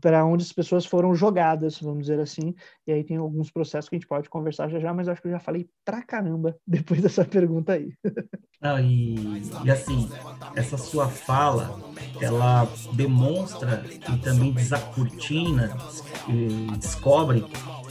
para 0.00 0.24
onde 0.24 0.42
as 0.42 0.52
pessoas 0.52 0.84
foram 0.84 1.14
jogadas, 1.14 1.80
vamos 1.80 2.00
dizer 2.00 2.20
assim. 2.20 2.54
E 2.86 2.92
aí 2.92 3.02
tem 3.02 3.16
alguns 3.16 3.50
processos 3.50 3.88
que 3.88 3.96
a 3.96 3.98
gente 3.98 4.08
pode 4.08 4.28
conversar 4.28 4.68
já 4.68 4.78
já, 4.78 4.92
mas 4.92 5.08
acho 5.08 5.20
que 5.20 5.28
eu 5.28 5.32
já 5.32 5.40
falei 5.40 5.68
pra 5.84 6.02
caramba 6.02 6.56
depois 6.66 7.00
dessa 7.00 7.24
pergunta 7.24 7.72
aí. 7.72 7.92
Não, 8.60 8.78
e, 8.78 9.42
e 9.64 9.70
assim, 9.70 10.08
essa 10.54 10.76
sua 10.76 11.08
fala, 11.08 11.80
ela 12.20 12.68
demonstra 12.94 13.84
e 14.12 14.18
também 14.18 14.52
desacortina, 14.52 15.76
e 16.28 16.76
descobre 16.76 17.44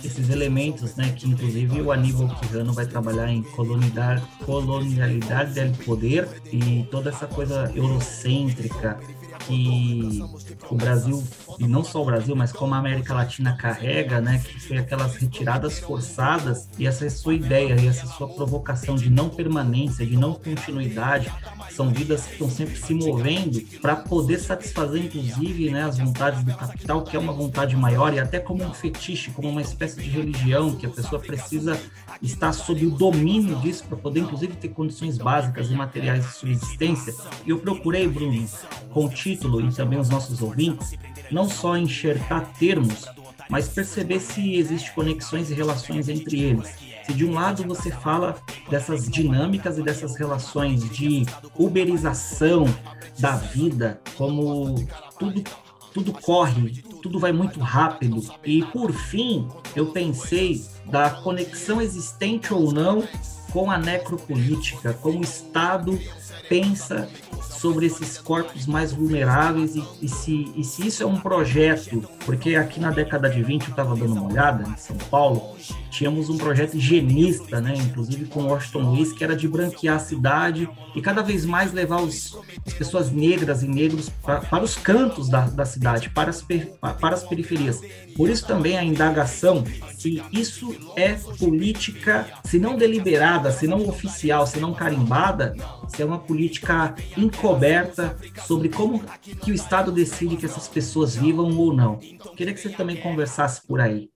esses 0.03 0.29
elementos, 0.29 0.95
né, 0.95 1.11
que 1.13 1.27
inclusive 1.27 1.81
o 1.81 1.91
Aníbal 1.91 2.29
Quijano 2.35 2.73
vai 2.73 2.85
trabalhar 2.85 3.31
em 3.31 3.41
colonialidade, 3.41 4.21
colonialidade 4.45 5.53
del 5.53 5.71
poder 5.85 6.27
e 6.51 6.87
toda 6.91 7.09
essa 7.09 7.25
coisa 7.27 7.71
eurocêntrica 7.75 8.99
que 9.47 10.21
o 10.69 10.75
Brasil, 10.75 11.23
e 11.59 11.67
não 11.67 11.83
só 11.83 12.01
o 12.01 12.05
Brasil, 12.05 12.35
mas 12.35 12.51
como 12.51 12.73
a 12.73 12.77
América 12.77 13.13
Latina 13.13 13.55
carrega, 13.55 14.21
né, 14.21 14.39
que 14.43 14.59
foi 14.59 14.77
aquelas 14.77 15.15
retiradas 15.15 15.79
forçadas, 15.79 16.69
e 16.77 16.85
essa 16.85 17.05
é 17.05 17.09
sua 17.09 17.33
ideia, 17.33 17.75
e 17.79 17.87
essa 17.87 18.05
sua 18.07 18.27
provocação 18.27 18.95
de 18.95 19.09
não 19.09 19.29
permanência, 19.29 20.05
de 20.05 20.15
não 20.15 20.33
continuidade, 20.33 21.31
são 21.71 21.89
vidas 21.89 22.25
que 22.25 22.33
estão 22.33 22.49
sempre 22.49 22.75
se 22.75 22.93
movendo 22.93 23.59
para 23.81 23.95
poder 23.95 24.39
satisfazer, 24.39 25.05
inclusive, 25.05 25.69
né, 25.69 25.83
as 25.83 25.97
vontades 25.97 26.43
do 26.43 26.53
capital, 26.53 27.03
que 27.03 27.15
é 27.15 27.19
uma 27.19 27.33
vontade 27.33 27.75
maior, 27.75 28.13
e 28.13 28.19
até 28.19 28.39
como 28.39 28.63
um 28.63 28.73
fetiche, 28.73 29.31
como 29.31 29.49
uma 29.49 29.61
espécie 29.61 30.01
de 30.01 30.09
religião, 30.09 30.75
que 30.75 30.85
a 30.85 30.89
pessoa 30.89 31.21
precisa 31.21 31.79
estar 32.21 32.51
sob 32.53 32.85
o 32.85 32.91
domínio 32.91 33.55
disso 33.57 33.83
para 33.87 33.97
poder, 33.97 34.21
inclusive, 34.21 34.55
ter 34.55 34.69
condições 34.69 35.17
básicas 35.17 35.69
e 35.69 35.73
materiais 35.73 36.25
de 36.25 36.33
subsistência. 36.33 37.13
E 37.45 37.49
eu 37.49 37.59
procurei, 37.59 38.07
Bruno, 38.07 38.27
com 38.91 39.05
o 39.05 39.09
título 39.09 39.61
e 39.61 39.73
também 39.73 39.99
os 39.99 40.09
nossos 40.09 40.41
ouvintes, 40.41 40.97
não 41.31 41.49
só 41.49 41.77
enxertar 41.77 42.53
termos, 42.59 43.05
mas 43.49 43.69
perceber 43.69 44.19
se 44.19 44.55
existem 44.55 44.93
conexões 44.93 45.49
e 45.49 45.53
relações 45.53 46.09
entre 46.09 46.41
eles. 46.41 46.73
Se 47.05 47.13
de 47.13 47.25
um 47.25 47.33
lado 47.33 47.63
você 47.63 47.89
fala 47.89 48.35
dessas 48.69 49.09
dinâmicas 49.09 49.77
e 49.77 49.81
dessas 49.81 50.15
relações 50.17 50.89
de 50.89 51.25
uberização 51.57 52.65
da 53.19 53.35
vida, 53.35 54.01
como 54.15 54.75
tudo 55.17 55.43
tudo 55.93 56.13
corre, 56.13 56.83
tudo 57.01 57.19
vai 57.19 57.31
muito 57.31 57.59
rápido. 57.59 58.23
E 58.45 58.63
por 58.65 58.93
fim, 58.93 59.47
eu 59.75 59.87
pensei 59.87 60.63
da 60.85 61.09
conexão 61.09 61.81
existente 61.81 62.53
ou 62.53 62.71
não 62.71 63.03
com 63.57 63.71
a 63.71 63.77
necropolítica, 63.79 64.93
como 64.93 65.17
o 65.17 65.23
Estado 65.23 65.99
pensa 66.47 67.09
sobre 67.41 67.87
esses 67.87 68.19
corpos 68.19 68.67
mais 68.67 68.93
vulneráveis 68.93 69.75
e, 69.75 69.83
e, 69.99 70.07
se, 70.07 70.53
e 70.55 70.63
se 70.63 70.85
isso 70.85 71.01
é 71.01 71.05
um 71.07 71.19
projeto, 71.19 72.07
porque 72.23 72.55
aqui 72.55 72.79
na 72.79 72.91
década 72.91 73.27
de 73.27 73.41
20 73.41 73.63
eu 73.63 73.69
estava 73.71 73.95
dando 73.95 74.13
uma 74.13 74.29
olhada 74.29 74.69
em 74.69 74.77
São 74.77 74.95
Paulo, 74.95 75.57
tínhamos 75.89 76.29
um 76.29 76.37
projeto 76.37 76.77
higienista, 76.77 77.59
né, 77.59 77.73
inclusive 77.75 78.25
com 78.25 78.43
Washington 78.43 78.91
Luiz, 78.91 79.11
que 79.11 79.23
era 79.23 79.35
de 79.35 79.47
branquear 79.47 79.95
a 79.95 79.99
cidade 79.99 80.69
e 80.95 81.01
cada 81.01 81.23
vez 81.23 81.43
mais 81.43 81.73
levar 81.73 82.01
os, 82.01 82.37
as 82.63 82.73
pessoas 82.73 83.11
negras 83.11 83.63
e 83.63 83.67
negros 83.67 84.07
para, 84.21 84.41
para 84.41 84.63
os 84.63 84.75
cantos 84.75 85.29
da, 85.29 85.47
da 85.47 85.65
cidade, 85.65 86.11
para 86.11 86.29
as, 86.29 86.45
para 86.79 87.15
as 87.15 87.23
periferias. 87.23 87.81
Por 88.15 88.29
isso 88.29 88.45
também 88.45 88.77
a 88.77 88.83
indagação 88.83 89.63
se 89.97 90.21
isso 90.31 90.75
é 90.95 91.13
política, 91.39 92.27
se 92.45 92.59
não 92.59 92.77
deliberada, 92.77 93.46
se 93.51 93.67
não 93.67 93.87
oficial, 93.87 94.45
se 94.45 94.59
não 94.59 94.73
carimbada, 94.73 95.55
se 95.87 96.01
é 96.01 96.05
uma 96.05 96.19
política 96.19 96.95
encoberta 97.17 98.15
sobre 98.45 98.69
como 98.69 99.01
que 99.43 99.51
o 99.51 99.53
Estado 99.53 99.91
decide 99.91 100.37
que 100.37 100.45
essas 100.45 100.67
pessoas 100.67 101.15
vivam 101.15 101.57
ou 101.57 101.73
não. 101.73 101.97
Queria 102.35 102.53
que 102.53 102.59
você 102.59 102.69
também 102.69 102.97
conversasse 103.01 103.65
por 103.65 103.79
aí. 103.79 104.09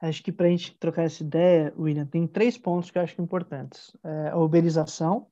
Acho 0.00 0.22
que 0.22 0.30
para 0.30 0.46
a 0.46 0.50
gente 0.50 0.76
trocar 0.78 1.04
essa 1.04 1.22
ideia, 1.22 1.72
William, 1.78 2.06
tem 2.06 2.26
três 2.26 2.58
pontos 2.58 2.90
que 2.90 2.98
eu 2.98 3.02
acho 3.02 3.20
importantes. 3.20 3.96
É 4.04 4.28
a 4.28 4.36
uberização, 4.36 5.26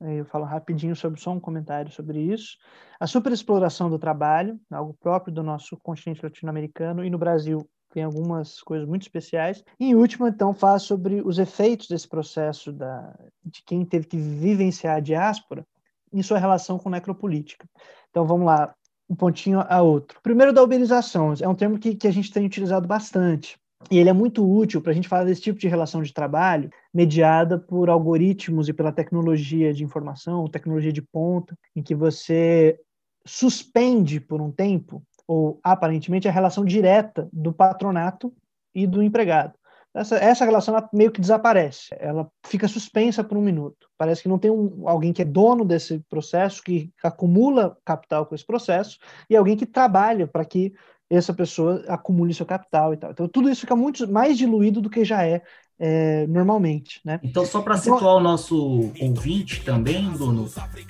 eu 0.00 0.24
falo 0.24 0.44
rapidinho 0.44 0.94
sobre 0.94 1.20
só 1.20 1.32
um 1.32 1.40
comentário 1.40 1.90
sobre 1.90 2.20
isso. 2.20 2.56
A 3.00 3.06
superexploração 3.06 3.90
do 3.90 3.98
trabalho, 3.98 4.58
algo 4.70 4.96
próprio 5.00 5.34
do 5.34 5.42
nosso 5.42 5.76
continente 5.76 6.22
latino-americano, 6.22 7.04
e 7.04 7.10
no 7.10 7.18
Brasil 7.18 7.68
tem 7.92 8.02
algumas 8.02 8.60
coisas 8.60 8.88
muito 8.88 9.02
especiais. 9.02 9.64
E 9.78 9.86
em 9.86 9.94
último, 9.94 10.26
então, 10.26 10.54
fala 10.54 10.78
sobre 10.78 11.20
os 11.22 11.38
efeitos 11.38 11.88
desse 11.88 12.08
processo 12.08 12.72
da, 12.72 13.14
de 13.44 13.62
quem 13.62 13.84
teve 13.84 14.06
que 14.06 14.16
vivenciar 14.16 14.96
a 14.96 15.00
diáspora 15.00 15.66
em 16.12 16.22
sua 16.22 16.38
relação 16.38 16.78
com 16.78 16.90
necropolítica. 16.90 17.68
Então, 18.10 18.26
vamos 18.26 18.46
lá, 18.46 18.74
um 19.08 19.14
pontinho 19.14 19.60
a 19.60 19.82
outro. 19.82 20.20
Primeiro, 20.22 20.52
da 20.52 20.62
uberização. 20.62 21.34
É 21.40 21.48
um 21.48 21.54
termo 21.54 21.78
que, 21.78 21.94
que 21.94 22.06
a 22.06 22.12
gente 22.12 22.32
tem 22.32 22.46
utilizado 22.46 22.86
bastante. 22.86 23.58
E 23.90 23.98
ele 23.98 24.10
é 24.10 24.12
muito 24.12 24.44
útil 24.44 24.80
para 24.82 24.90
a 24.90 24.94
gente 24.94 25.08
falar 25.08 25.24
desse 25.24 25.40
tipo 25.40 25.58
de 25.58 25.68
relação 25.68 26.02
de 26.02 26.12
trabalho 26.12 26.68
mediada 26.92 27.58
por 27.58 27.88
algoritmos 27.88 28.68
e 28.68 28.72
pela 28.72 28.92
tecnologia 28.92 29.72
de 29.72 29.84
informação, 29.84 30.48
tecnologia 30.48 30.92
de 30.92 31.00
ponta, 31.00 31.56
em 31.76 31.82
que 31.82 31.94
você 31.94 32.78
suspende 33.24 34.20
por 34.20 34.40
um 34.40 34.50
tempo, 34.50 35.02
ou 35.28 35.60
aparentemente, 35.62 36.26
a 36.26 36.32
relação 36.32 36.64
direta 36.64 37.28
do 37.30 37.52
patronato 37.52 38.34
e 38.74 38.86
do 38.86 39.02
empregado. 39.02 39.52
Essa, 39.94 40.16
essa 40.16 40.44
relação 40.44 40.74
meio 40.92 41.10
que 41.10 41.20
desaparece, 41.20 41.88
ela 41.98 42.30
fica 42.46 42.66
suspensa 42.66 43.22
por 43.22 43.36
um 43.36 43.42
minuto. 43.42 43.88
Parece 43.96 44.22
que 44.22 44.28
não 44.28 44.38
tem 44.38 44.50
um, 44.50 44.88
alguém 44.88 45.12
que 45.12 45.22
é 45.22 45.24
dono 45.24 45.64
desse 45.64 46.00
processo, 46.08 46.62
que 46.62 46.90
acumula 47.02 47.76
capital 47.84 48.24
com 48.24 48.34
esse 48.34 48.46
processo, 48.46 48.98
e 49.28 49.36
alguém 49.36 49.56
que 49.56 49.66
trabalha 49.66 50.26
para 50.26 50.44
que 50.44 50.72
essa 51.10 51.32
pessoa 51.34 51.84
acumule 51.88 52.34
seu 52.34 52.46
capital 52.46 52.94
e 52.94 52.96
tal. 52.96 53.10
Então, 53.10 53.28
tudo 53.28 53.50
isso 53.50 53.62
fica 53.62 53.74
muito 53.74 54.10
mais 54.10 54.36
diluído 54.36 54.80
do 54.80 54.90
que 54.90 55.04
já 55.04 55.26
é, 55.26 55.42
é 55.80 56.26
normalmente, 56.26 57.00
né? 57.04 57.20
Então, 57.22 57.46
só 57.46 57.62
para 57.62 57.76
então, 57.76 57.94
situar 57.94 58.16
o 58.16 58.20
nosso 58.20 58.90
ouvinte 59.00 59.62
também, 59.62 60.10
Bruno, 60.10 60.48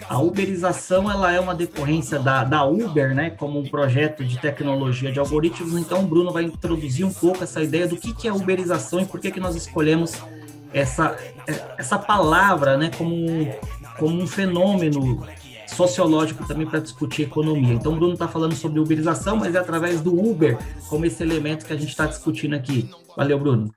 a 0.08 0.18
uberização 0.18 1.10
ela 1.10 1.30
é 1.30 1.38
uma 1.38 1.54
decorrência 1.54 2.18
da, 2.18 2.42
da 2.42 2.64
Uber, 2.64 3.14
né? 3.14 3.30
Como 3.30 3.58
um 3.58 3.68
projeto 3.68 4.24
de 4.24 4.38
tecnologia 4.38 5.12
de 5.12 5.18
algoritmos. 5.18 5.76
Então, 5.76 6.00
o 6.00 6.06
Bruno 6.06 6.32
vai 6.32 6.44
introduzir 6.44 7.04
um 7.04 7.12
pouco 7.12 7.44
essa 7.44 7.62
ideia 7.62 7.86
do 7.86 7.96
que, 7.96 8.14
que 8.14 8.26
é 8.26 8.32
uberização 8.32 9.00
e 9.00 9.06
por 9.06 9.20
que, 9.20 9.30
que 9.30 9.40
nós 9.40 9.54
escolhemos 9.54 10.14
essa, 10.72 11.16
essa 11.76 11.98
palavra, 11.98 12.78
né? 12.78 12.90
Como, 12.96 13.26
como 13.98 14.22
um 14.22 14.26
fenômeno 14.26 15.26
sociológico 15.66 16.46
também 16.48 16.66
para 16.66 16.80
discutir 16.80 17.22
economia. 17.22 17.74
Então, 17.74 17.92
o 17.92 17.96
Bruno 17.96 18.14
está 18.14 18.26
falando 18.26 18.54
sobre 18.54 18.80
uberização, 18.80 19.36
mas 19.36 19.54
é 19.54 19.58
através 19.58 20.00
do 20.00 20.18
Uber 20.18 20.58
como 20.88 21.04
esse 21.04 21.22
elemento 21.22 21.66
que 21.66 21.74
a 21.74 21.76
gente 21.76 21.90
está 21.90 22.06
discutindo 22.06 22.54
aqui. 22.54 22.88
Valeu, 23.14 23.38
Bruno. 23.38 23.70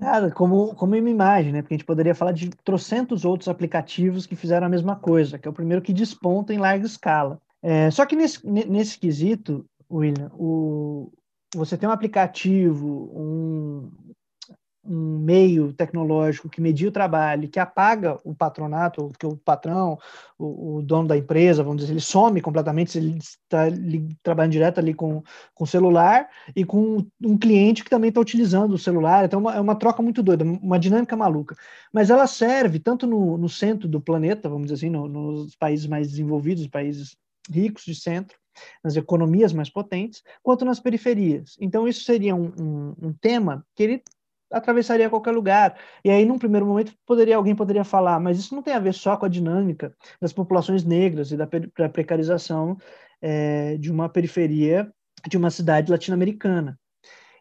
Nada, 0.00 0.30
como, 0.30 0.74
como 0.74 0.96
uma 0.96 1.10
imagem, 1.10 1.52
né? 1.52 1.60
Porque 1.60 1.74
a 1.74 1.76
gente 1.76 1.86
poderia 1.86 2.14
falar 2.14 2.32
de 2.32 2.48
trocentos 2.64 3.26
outros 3.26 3.48
aplicativos 3.48 4.26
que 4.26 4.34
fizeram 4.34 4.66
a 4.66 4.70
mesma 4.70 4.96
coisa, 4.96 5.38
que 5.38 5.46
é 5.46 5.50
o 5.50 5.54
primeiro 5.54 5.82
que 5.82 5.92
desponta 5.92 6.54
em 6.54 6.58
larga 6.58 6.86
escala. 6.86 7.38
É, 7.62 7.90
só 7.90 8.06
que 8.06 8.16
nesse, 8.16 8.44
nesse 8.48 8.98
quesito, 8.98 9.66
William, 9.90 10.30
o, 10.32 11.12
você 11.54 11.76
tem 11.76 11.86
um 11.86 11.92
aplicativo, 11.92 13.12
um, 13.14 13.90
um 14.82 15.18
meio 15.18 15.72
tecnológico 15.72 16.48
que 16.48 16.60
media 16.60 16.88
o 16.88 16.92
trabalho, 16.92 17.48
que 17.48 17.60
apaga 17.60 18.18
o 18.24 18.34
patronato, 18.34 19.12
que 19.18 19.26
o 19.26 19.36
patrão, 19.36 19.98
o, 20.38 20.76
o, 20.76 20.82
dono 20.82 21.06
da 21.06 21.16
empresa, 21.16 21.62
vamos 21.62 21.82
dizer, 21.82 21.92
ele 21.92 22.00
some 22.00 22.40
completamente, 22.40 22.96
ele 22.96 23.18
está 23.18 23.66
trabalhando 24.22 24.52
direto 24.52 24.78
ali 24.78 24.94
com 24.94 25.22
o 25.58 25.66
celular 25.66 26.28
e 26.56 26.64
com 26.64 27.06
um 27.22 27.36
cliente 27.36 27.84
que 27.84 27.90
também 27.90 28.08
está 28.08 28.20
utilizando 28.20 28.72
o 28.72 28.78
celular, 28.78 29.24
então 29.24 29.38
é 29.38 29.42
uma, 29.42 29.54
é 29.56 29.60
uma, 29.60 29.74
troca 29.74 30.02
muito 30.02 30.22
doida, 30.22 30.44
uma 30.44 30.78
dinâmica 30.78 31.16
maluca. 31.16 31.54
Mas 31.92 32.08
ela 32.08 32.26
serve 32.26 32.78
tanto 32.78 33.06
no, 33.06 33.36
no 33.36 33.48
centro 33.48 33.86
do 33.86 34.00
planeta, 34.00 34.48
vamos 34.48 34.68
dizer 34.68 34.86
assim, 34.86 34.90
no, 34.90 35.06
nos 35.06 35.54
países 35.56 35.86
mais 35.86 36.08
desenvolvidos, 36.08 36.66
países 36.66 37.16
ricos 37.50 37.84
de 37.84 37.94
centro, 37.94 38.38
nas 38.82 38.96
economias 38.96 39.52
mais 39.52 39.70
potentes, 39.70 40.22
quanto 40.42 40.64
nas 40.64 40.80
periferias. 40.80 41.56
Então, 41.60 41.86
isso 41.86 42.04
seria 42.04 42.34
um, 42.34 42.52
um, 42.58 42.94
um 43.08 43.12
tema 43.12 43.64
que 43.74 43.82
ele 43.82 44.02
atravessaria 44.50 45.10
qualquer 45.10 45.32
lugar. 45.32 45.78
E 46.04 46.10
aí, 46.10 46.24
num 46.24 46.38
primeiro 46.38 46.66
momento, 46.66 46.92
poderia 47.06 47.36
alguém 47.36 47.54
poderia 47.54 47.84
falar, 47.84 48.18
mas 48.20 48.38
isso 48.38 48.54
não 48.54 48.62
tem 48.62 48.74
a 48.74 48.78
ver 48.78 48.94
só 48.94 49.16
com 49.16 49.26
a 49.26 49.28
dinâmica 49.28 49.94
das 50.20 50.32
populações 50.32 50.84
negras 50.84 51.30
e 51.32 51.36
da, 51.36 51.48
da 51.78 51.88
precarização 51.88 52.76
é, 53.20 53.76
de 53.76 53.90
uma 53.90 54.08
periferia 54.08 54.92
de 55.28 55.36
uma 55.36 55.50
cidade 55.50 55.90
latino-americana. 55.90 56.78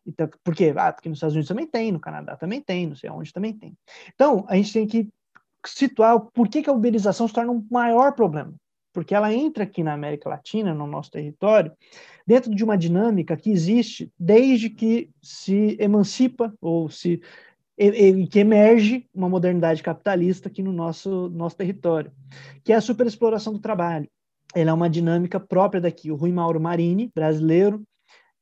Então, 0.06 0.30
por 0.44 0.56
quê? 0.56 0.74
Ah, 0.76 0.92
porque 0.92 1.08
nos 1.08 1.18
Estados 1.18 1.36
Unidos 1.36 1.48
também 1.48 1.68
tem, 1.68 1.92
no 1.92 2.00
Canadá 2.00 2.36
também 2.36 2.62
tem, 2.62 2.88
não 2.88 2.96
sei 2.96 3.10
onde 3.10 3.32
também 3.32 3.54
tem. 3.54 3.78
Então, 4.14 4.46
a 4.50 4.56
gente 4.56 4.74
tem 4.74 4.88
que 4.88 5.10
situar 5.66 6.20
por 6.34 6.48
que, 6.50 6.62
que 6.62 6.70
a 6.70 6.74
uberização 6.74 7.28
se 7.28 7.34
torna 7.34 7.52
um 7.52 7.66
maior 7.70 8.14
problema 8.14 8.54
porque 9.00 9.16
ela 9.16 9.34
entra 9.34 9.64
aqui 9.64 9.82
na 9.82 9.94
América 9.94 10.28
Latina, 10.28 10.74
no 10.74 10.86
nosso 10.86 11.10
território, 11.10 11.72
dentro 12.28 12.54
de 12.54 12.62
uma 12.66 12.78
dinâmica 12.78 13.38
que 13.38 13.50
existe 13.50 14.12
desde 14.20 14.70
que 14.70 15.10
se 15.22 15.78
emancipa 15.80 16.54
ou 16.60 16.90
se 16.90 17.22
que 18.30 18.40
emerge 18.40 19.08
uma 19.16 19.30
modernidade 19.30 19.82
capitalista 19.82 20.50
aqui 20.50 20.62
no 20.62 20.74
nosso, 20.74 21.30
nosso 21.30 21.56
território, 21.56 22.12
que 22.62 22.74
é 22.74 22.76
a 22.76 22.82
superexploração 22.82 23.54
do 23.54 23.60
trabalho. 23.60 24.06
Ela 24.54 24.72
é 24.72 24.74
uma 24.74 24.90
dinâmica 24.90 25.40
própria 25.40 25.80
daqui. 25.80 26.12
O 26.12 26.16
Rui 26.16 26.34
Mauro 26.34 26.60
Marini, 26.60 27.10
brasileiro, 27.16 27.82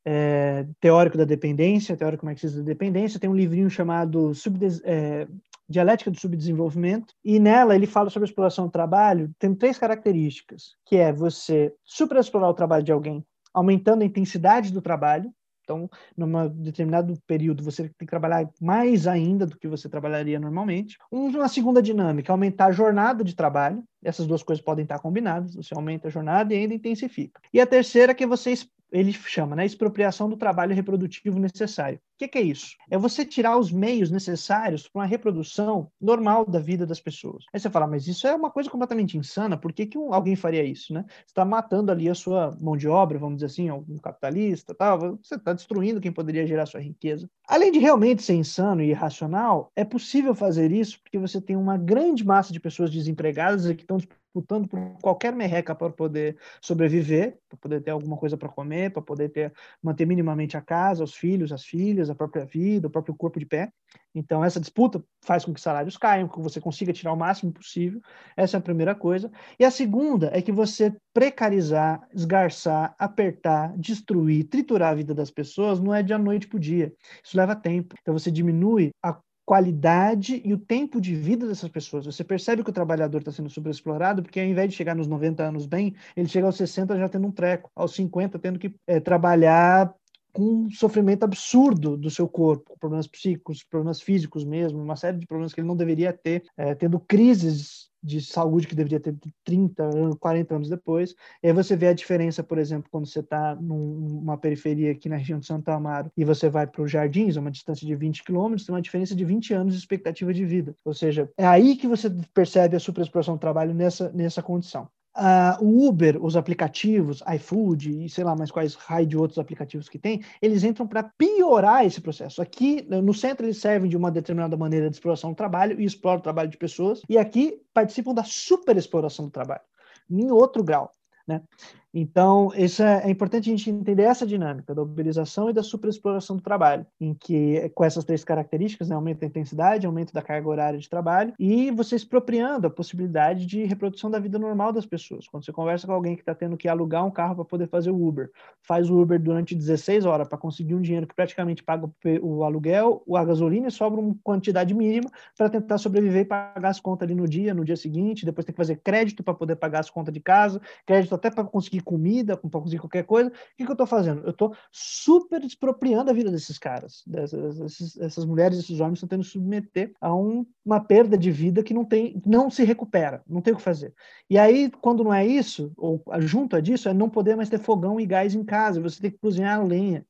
é, 0.04 0.66
teórico 0.80 1.16
da 1.16 1.24
dependência, 1.24 1.96
teórico 1.96 2.26
marxista 2.26 2.58
da 2.58 2.64
dependência, 2.64 3.20
tem 3.20 3.30
um 3.30 3.36
livrinho 3.36 3.70
chamado 3.70 4.34
Subdes, 4.34 4.82
é, 4.84 5.28
Dialética 5.68 6.10
do 6.10 6.18
Subdesenvolvimento, 6.18 7.14
e 7.24 7.38
nela 7.38 7.74
ele 7.74 7.86
fala 7.86 8.10
sobre 8.10 8.26
a 8.26 8.30
exploração 8.30 8.66
do 8.66 8.72
trabalho, 8.72 9.30
tem 9.38 9.54
três 9.54 9.78
características, 9.78 10.76
que 10.86 10.96
é 10.96 11.12
você 11.12 11.74
superexplorar 11.84 12.50
o 12.50 12.54
trabalho 12.54 12.82
de 12.82 12.92
alguém, 12.92 13.24
aumentando 13.52 14.02
a 14.02 14.06
intensidade 14.06 14.72
do 14.72 14.80
trabalho, 14.80 15.32
então, 15.68 15.90
num 16.16 16.48
determinado 16.48 17.12
período, 17.26 17.62
você 17.62 17.82
tem 17.82 17.92
que 17.98 18.06
trabalhar 18.06 18.48
mais 18.58 19.06
ainda 19.06 19.44
do 19.44 19.58
que 19.58 19.68
você 19.68 19.86
trabalharia 19.86 20.40
normalmente. 20.40 20.96
Uma 21.10 21.46
segunda 21.46 21.82
dinâmica, 21.82 22.32
aumentar 22.32 22.66
a 22.68 22.72
jornada 22.72 23.22
de 23.22 23.36
trabalho. 23.36 23.84
Essas 24.02 24.26
duas 24.26 24.42
coisas 24.42 24.64
podem 24.64 24.84
estar 24.84 24.98
combinadas. 24.98 25.54
Você 25.54 25.74
aumenta 25.74 26.08
a 26.08 26.10
jornada 26.10 26.54
e 26.54 26.56
ainda 26.56 26.72
intensifica. 26.72 27.38
E 27.52 27.60
a 27.60 27.66
terceira, 27.66 28.14
que 28.14 28.24
é 28.24 28.26
você 28.26 28.54
ele 28.90 29.12
chama, 29.12 29.54
né, 29.54 29.66
expropriação 29.66 30.30
do 30.30 30.36
trabalho 30.38 30.74
reprodutivo 30.74 31.38
necessário. 31.38 32.00
O 32.18 32.26
que, 32.26 32.26
que, 32.26 32.38
é 32.38 32.42
isso? 32.42 32.74
É 32.90 32.98
você 32.98 33.24
tirar 33.24 33.56
os 33.56 33.70
meios 33.70 34.10
necessários 34.10 34.88
para 34.88 34.98
uma 34.98 35.06
reprodução 35.06 35.88
normal 36.00 36.44
da 36.44 36.58
vida 36.58 36.84
das 36.84 36.98
pessoas. 36.98 37.44
Aí 37.54 37.60
você 37.60 37.70
fala, 37.70 37.86
mas 37.86 38.08
isso 38.08 38.26
é 38.26 38.34
uma 38.34 38.50
coisa 38.50 38.68
completamente 38.68 39.16
insana, 39.16 39.56
por 39.56 39.72
que, 39.72 39.86
que 39.86 39.96
alguém 39.96 40.34
faria 40.34 40.64
isso, 40.64 40.92
né? 40.92 41.04
Você 41.08 41.26
está 41.26 41.44
matando 41.44 41.92
ali 41.92 42.08
a 42.08 42.16
sua 42.16 42.50
mão 42.60 42.76
de 42.76 42.88
obra, 42.88 43.20
vamos 43.20 43.36
dizer 43.36 43.46
assim, 43.46 43.70
um 43.70 43.98
capitalista, 43.98 44.74
tal, 44.74 45.16
você 45.22 45.36
está 45.36 45.52
destruindo 45.52 46.00
quem 46.00 46.10
poderia 46.10 46.44
gerar 46.44 46.66
sua 46.66 46.80
riqueza. 46.80 47.30
Além 47.46 47.70
de 47.70 47.78
realmente 47.78 48.24
ser 48.24 48.34
insano 48.34 48.82
e 48.82 48.90
irracional, 48.90 49.70
é 49.76 49.84
possível 49.84 50.34
fazer 50.34 50.72
isso 50.72 51.00
porque 51.00 51.18
você 51.18 51.40
tem 51.40 51.54
uma 51.54 51.78
grande 51.78 52.26
massa 52.26 52.52
de 52.52 52.58
pessoas 52.58 52.90
desempregadas 52.90 53.64
que 53.76 53.82
estão 53.82 53.96
disputando 53.96 54.68
por 54.68 54.80
qualquer 55.00 55.34
merreca 55.34 55.74
para 55.74 55.90
poder 55.90 56.36
sobreviver, 56.60 57.38
para 57.48 57.58
poder 57.58 57.80
ter 57.80 57.90
alguma 57.90 58.16
coisa 58.16 58.36
para 58.36 58.48
comer, 58.48 58.92
para 58.92 59.02
poder 59.02 59.30
ter 59.30 59.52
manter 59.82 60.06
minimamente 60.06 60.56
a 60.56 60.60
casa, 60.60 61.02
os 61.02 61.14
filhos, 61.14 61.52
as 61.52 61.64
filhas, 61.64 62.07
a 62.10 62.14
própria 62.14 62.44
vida, 62.44 62.88
o 62.88 62.90
próprio 62.90 63.14
corpo 63.14 63.38
de 63.38 63.46
pé. 63.46 63.70
Então 64.14 64.44
essa 64.44 64.60
disputa 64.60 65.02
faz 65.24 65.44
com 65.44 65.52
que 65.52 65.60
salários 65.60 65.96
caiam, 65.96 66.28
que 66.28 66.40
você 66.40 66.60
consiga 66.60 66.92
tirar 66.92 67.12
o 67.12 67.16
máximo 67.16 67.52
possível. 67.52 68.00
Essa 68.36 68.56
é 68.56 68.58
a 68.58 68.62
primeira 68.62 68.94
coisa. 68.94 69.30
E 69.58 69.64
a 69.64 69.70
segunda 69.70 70.30
é 70.32 70.42
que 70.42 70.52
você 70.52 70.94
precarizar, 71.12 72.06
esgarçar, 72.14 72.94
apertar, 72.98 73.76
destruir, 73.76 74.44
triturar 74.44 74.92
a 74.92 74.94
vida 74.94 75.14
das 75.14 75.30
pessoas 75.30 75.80
não 75.80 75.94
é 75.94 76.02
de 76.02 76.12
a 76.12 76.18
noite 76.18 76.46
para 76.46 76.56
o 76.56 76.60
dia. 76.60 76.92
Isso 77.22 77.36
leva 77.36 77.54
tempo. 77.54 77.94
Então 78.00 78.14
você 78.14 78.30
diminui 78.30 78.90
a 79.02 79.18
qualidade 79.48 80.42
e 80.44 80.52
o 80.52 80.58
tempo 80.58 81.00
de 81.00 81.14
vida 81.14 81.48
dessas 81.48 81.70
pessoas. 81.70 82.04
Você 82.04 82.22
percebe 82.22 82.62
que 82.62 82.68
o 82.68 82.72
trabalhador 82.72 83.20
está 83.20 83.32
sendo 83.32 83.48
superexplorado, 83.48 84.22
porque 84.22 84.38
ao 84.38 84.44
invés 84.44 84.68
de 84.68 84.76
chegar 84.76 84.94
nos 84.94 85.06
90 85.06 85.42
anos 85.42 85.64
bem, 85.64 85.94
ele 86.14 86.28
chega 86.28 86.44
aos 86.44 86.56
60 86.58 86.98
já 86.98 87.08
tendo 87.08 87.26
um 87.26 87.32
treco, 87.32 87.70
aos 87.74 87.94
50 87.94 88.38
tendo 88.38 88.58
que 88.58 88.74
é, 88.86 89.00
trabalhar 89.00 89.90
com 90.32 90.66
um 90.66 90.70
sofrimento 90.70 91.24
absurdo 91.24 91.96
do 91.96 92.10
seu 92.10 92.28
corpo, 92.28 92.76
problemas 92.78 93.06
psíquicos, 93.06 93.62
problemas 93.62 94.00
físicos 94.00 94.44
mesmo, 94.44 94.82
uma 94.82 94.96
série 94.96 95.18
de 95.18 95.26
problemas 95.26 95.52
que 95.52 95.60
ele 95.60 95.68
não 95.68 95.76
deveria 95.76 96.12
ter, 96.12 96.44
é, 96.56 96.74
tendo 96.74 97.00
crises 97.00 97.88
de 98.02 98.20
saúde 98.20 98.66
que 98.66 98.74
deveria 98.74 99.00
ter 99.00 99.16
30 99.44 99.82
anos, 99.82 100.16
40 100.20 100.54
anos 100.54 100.68
depois. 100.68 101.14
E 101.42 101.48
aí 101.48 101.52
você 101.52 101.76
vê 101.76 101.88
a 101.88 101.92
diferença, 101.92 102.42
por 102.42 102.58
exemplo, 102.58 102.88
quando 102.90 103.06
você 103.06 103.20
está 103.20 103.56
numa 103.56 104.38
periferia 104.38 104.92
aqui 104.92 105.08
na 105.08 105.16
região 105.16 105.38
de 105.38 105.46
Santo 105.46 105.68
Amaro 105.68 106.10
e 106.16 106.24
você 106.24 106.48
vai 106.48 106.66
para 106.66 106.82
os 106.82 106.90
Jardins, 106.90 107.36
uma 107.36 107.50
distância 107.50 107.86
de 107.86 107.94
20 107.94 108.24
quilômetros, 108.24 108.66
tem 108.66 108.74
uma 108.74 108.82
diferença 108.82 109.14
de 109.14 109.24
20 109.24 109.52
anos 109.54 109.74
de 109.74 109.80
expectativa 109.80 110.32
de 110.32 110.44
vida. 110.44 110.74
Ou 110.84 110.94
seja, 110.94 111.28
é 111.36 111.46
aí 111.46 111.76
que 111.76 111.86
você 111.86 112.08
percebe 112.32 112.76
a 112.76 112.80
superexploração 112.80 113.34
do 113.34 113.40
trabalho 113.40 113.74
nessa, 113.74 114.10
nessa 114.12 114.42
condição. 114.42 114.88
Uh, 115.18 115.64
o 115.64 115.88
Uber, 115.88 116.24
os 116.24 116.36
aplicativos, 116.36 117.24
iFood 117.34 118.04
e 118.04 118.08
sei 118.08 118.22
lá 118.22 118.36
mais 118.36 118.52
quais 118.52 118.76
raio 118.76 119.04
de 119.04 119.16
outros 119.16 119.36
aplicativos 119.36 119.88
que 119.88 119.98
tem, 119.98 120.22
eles 120.40 120.62
entram 120.62 120.86
para 120.86 121.02
piorar 121.02 121.84
esse 121.84 122.00
processo. 122.00 122.40
Aqui 122.40 122.86
no 122.88 123.12
centro 123.12 123.44
eles 123.44 123.58
servem 123.58 123.90
de 123.90 123.96
uma 123.96 124.12
determinada 124.12 124.56
maneira 124.56 124.88
de 124.88 124.94
exploração 124.94 125.30
do 125.30 125.36
trabalho 125.36 125.80
e 125.80 125.84
exploram 125.84 126.20
o 126.20 126.22
trabalho 126.22 126.48
de 126.48 126.56
pessoas, 126.56 127.02
e 127.08 127.18
aqui 127.18 127.60
participam 127.74 128.14
da 128.14 128.22
superexploração 128.22 129.24
do 129.24 129.30
trabalho, 129.32 129.62
em 130.08 130.30
outro 130.30 130.62
grau. 130.62 130.92
Né? 131.26 131.42
Então, 131.92 132.50
isso 132.54 132.82
é, 132.82 133.04
é, 133.04 133.10
importante 133.10 133.48
a 133.48 133.56
gente 133.56 133.70
entender 133.70 134.02
essa 134.02 134.26
dinâmica 134.26 134.74
da 134.74 134.82
uberização 134.82 135.48
e 135.48 135.52
da 135.52 135.62
superexploração 135.62 136.36
do 136.36 136.42
trabalho, 136.42 136.86
em 137.00 137.14
que, 137.14 137.70
com 137.74 137.84
essas 137.84 138.04
três 138.04 138.22
características, 138.22 138.88
né, 138.88 138.94
aumento 138.94 139.20
da 139.20 139.26
intensidade, 139.26 139.86
aumento 139.86 140.12
da 140.12 140.20
carga 140.20 140.48
horária 140.48 140.78
de 140.78 140.88
trabalho, 140.88 141.32
e 141.38 141.70
você 141.70 141.96
expropriando 141.96 142.66
a 142.66 142.70
possibilidade 142.70 143.46
de 143.46 143.64
reprodução 143.64 144.10
da 144.10 144.18
vida 144.18 144.38
normal 144.38 144.72
das 144.72 144.84
pessoas. 144.84 145.26
Quando 145.26 145.44
você 145.44 145.52
conversa 145.52 145.86
com 145.86 145.92
alguém 145.92 146.14
que 146.14 146.22
está 146.22 146.34
tendo 146.34 146.56
que 146.56 146.68
alugar 146.68 147.06
um 147.06 147.10
carro 147.10 147.36
para 147.36 147.44
poder 147.44 147.68
fazer 147.68 147.90
o 147.90 148.06
Uber, 148.06 148.30
faz 148.62 148.90
o 148.90 149.00
Uber 149.00 149.18
durante 149.18 149.54
16 149.54 150.04
horas 150.04 150.28
para 150.28 150.36
conseguir 150.36 150.74
um 150.74 150.82
dinheiro 150.82 151.06
que 151.06 151.14
praticamente 151.14 151.62
paga 151.62 151.90
o 152.22 152.44
aluguel, 152.44 153.02
a 153.14 153.24
gasolina 153.24 153.68
e 153.68 153.70
sobra 153.70 153.98
uma 153.98 154.14
quantidade 154.22 154.74
mínima 154.74 155.10
para 155.36 155.48
tentar 155.48 155.78
sobreviver 155.78 156.22
e 156.22 156.24
pagar 156.24 156.68
as 156.68 156.80
contas 156.80 157.06
ali 157.06 157.14
no 157.14 157.26
dia, 157.26 157.54
no 157.54 157.64
dia 157.64 157.76
seguinte, 157.76 158.26
depois 158.26 158.44
tem 158.44 158.52
que 158.52 158.58
fazer 158.58 158.76
crédito 158.76 159.22
para 159.22 159.34
poder 159.34 159.56
pagar 159.56 159.80
as 159.80 159.90
contas 159.90 160.12
de 160.12 160.20
casa, 160.20 160.60
crédito 160.86 161.14
até 161.14 161.30
para 161.30 161.44
conseguir 161.44 161.77
conseguir 161.78 161.82
comida, 161.82 162.36
para 162.36 162.60
conseguir 162.60 162.78
qualquer 162.78 163.04
coisa, 163.04 163.30
o 163.30 163.32
que, 163.56 163.64
que 163.64 163.70
eu 163.70 163.72
estou 163.72 163.86
fazendo? 163.86 164.22
Eu 164.24 164.30
estou 164.30 164.54
super 164.70 165.42
expropriando 165.44 166.10
a 166.10 166.14
vida 166.14 166.30
desses 166.30 166.58
caras, 166.58 167.02
dessas, 167.06 167.96
essas 167.98 168.24
mulheres, 168.24 168.58
esses 168.58 168.80
homens 168.80 168.98
estão 168.98 169.08
tendo 169.08 169.24
que 169.24 169.30
submeter 169.30 169.92
a 170.00 170.14
um, 170.14 170.46
uma 170.64 170.80
perda 170.80 171.16
de 171.16 171.30
vida 171.30 171.62
que 171.62 171.74
não 171.74 171.84
tem, 171.84 172.20
não 172.26 172.50
se 172.50 172.64
recupera, 172.64 173.22
não 173.26 173.40
tem 173.40 173.52
o 173.52 173.56
que 173.56 173.62
fazer. 173.62 173.94
E 174.28 174.38
aí, 174.38 174.70
quando 174.80 175.04
não 175.04 175.12
é 175.12 175.26
isso, 175.26 175.72
ou 175.76 176.02
junto 176.20 176.56
a 176.56 176.60
disso, 176.60 176.88
é 176.88 176.94
não 176.94 177.08
poder 177.08 177.36
mais 177.36 177.48
ter 177.48 177.58
fogão 177.58 178.00
e 178.00 178.06
gás 178.06 178.34
em 178.34 178.44
casa, 178.44 178.80
você 178.80 179.00
tem 179.00 179.10
que 179.10 179.18
cozinhar 179.18 179.58
a 179.58 179.62
lenha. 179.62 180.04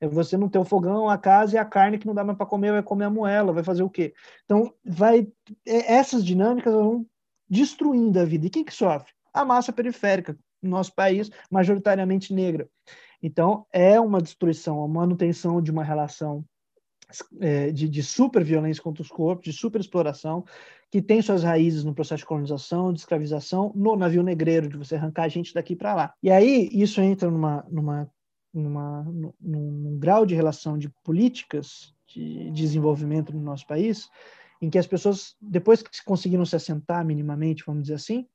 É 0.00 0.08
você 0.08 0.36
não 0.36 0.48
ter 0.48 0.58
o 0.58 0.64
fogão, 0.64 1.08
a 1.08 1.16
casa 1.16 1.54
e 1.54 1.58
a 1.58 1.64
carne 1.64 1.96
que 1.96 2.06
não 2.06 2.14
dá 2.14 2.24
mais 2.24 2.36
para 2.36 2.46
comer, 2.46 2.72
vai 2.72 2.82
comer 2.82 3.04
a 3.04 3.10
moela, 3.10 3.52
vai 3.52 3.62
fazer 3.62 3.84
o 3.84 3.90
quê? 3.90 4.12
Então, 4.44 4.74
vai 4.84 5.28
é, 5.64 5.94
essas 5.94 6.24
dinâmicas 6.24 6.74
vão 6.74 7.06
destruindo 7.48 8.18
a 8.18 8.24
vida. 8.24 8.46
E 8.46 8.50
quem 8.50 8.64
que 8.64 8.74
sofre? 8.74 9.12
A 9.32 9.44
massa 9.44 9.72
periférica, 9.72 10.36
nosso 10.62 10.94
país, 10.94 11.30
majoritariamente 11.50 12.32
negra. 12.34 12.68
Então, 13.22 13.66
é 13.72 14.00
uma 14.00 14.20
destruição, 14.20 14.82
a 14.82 14.88
manutenção 14.88 15.60
de 15.60 15.70
uma 15.70 15.84
relação 15.84 16.44
é, 17.40 17.70
de, 17.70 17.88
de 17.88 18.02
super 18.02 18.42
violência 18.42 18.82
contra 18.82 19.02
os 19.02 19.08
corpos, 19.08 19.44
de 19.44 19.52
super 19.52 19.80
exploração, 19.80 20.44
que 20.90 21.02
tem 21.02 21.20
suas 21.22 21.42
raízes 21.42 21.84
no 21.84 21.94
processo 21.94 22.20
de 22.20 22.26
colonização, 22.26 22.92
de 22.92 23.00
escravização, 23.00 23.72
no 23.74 23.96
navio 23.96 24.22
negreiro, 24.22 24.68
de 24.68 24.76
você 24.76 24.96
arrancar 24.96 25.24
a 25.24 25.28
gente 25.28 25.52
daqui 25.54 25.76
para 25.76 25.94
lá. 25.94 26.14
E 26.22 26.30
aí, 26.30 26.68
isso 26.72 27.00
entra 27.00 27.30
numa, 27.30 27.64
numa 27.70 28.10
numa, 28.52 29.02
num, 29.04 29.32
num, 29.40 29.98
grau 29.98 30.26
de 30.26 30.34
relação 30.34 30.76
de 30.76 30.88
políticas 31.04 31.94
de 32.06 32.50
desenvolvimento 32.50 33.32
no 33.32 33.40
nosso 33.40 33.66
país, 33.66 34.08
em 34.60 34.68
que 34.68 34.78
as 34.78 34.86
pessoas, 34.86 35.36
depois 35.40 35.82
que 35.82 35.90
conseguiram 36.04 36.44
se 36.44 36.56
assentar 36.56 37.04
minimamente, 37.04 37.62
vamos 37.64 37.82
dizer 37.82 37.94
assim, 37.94 38.26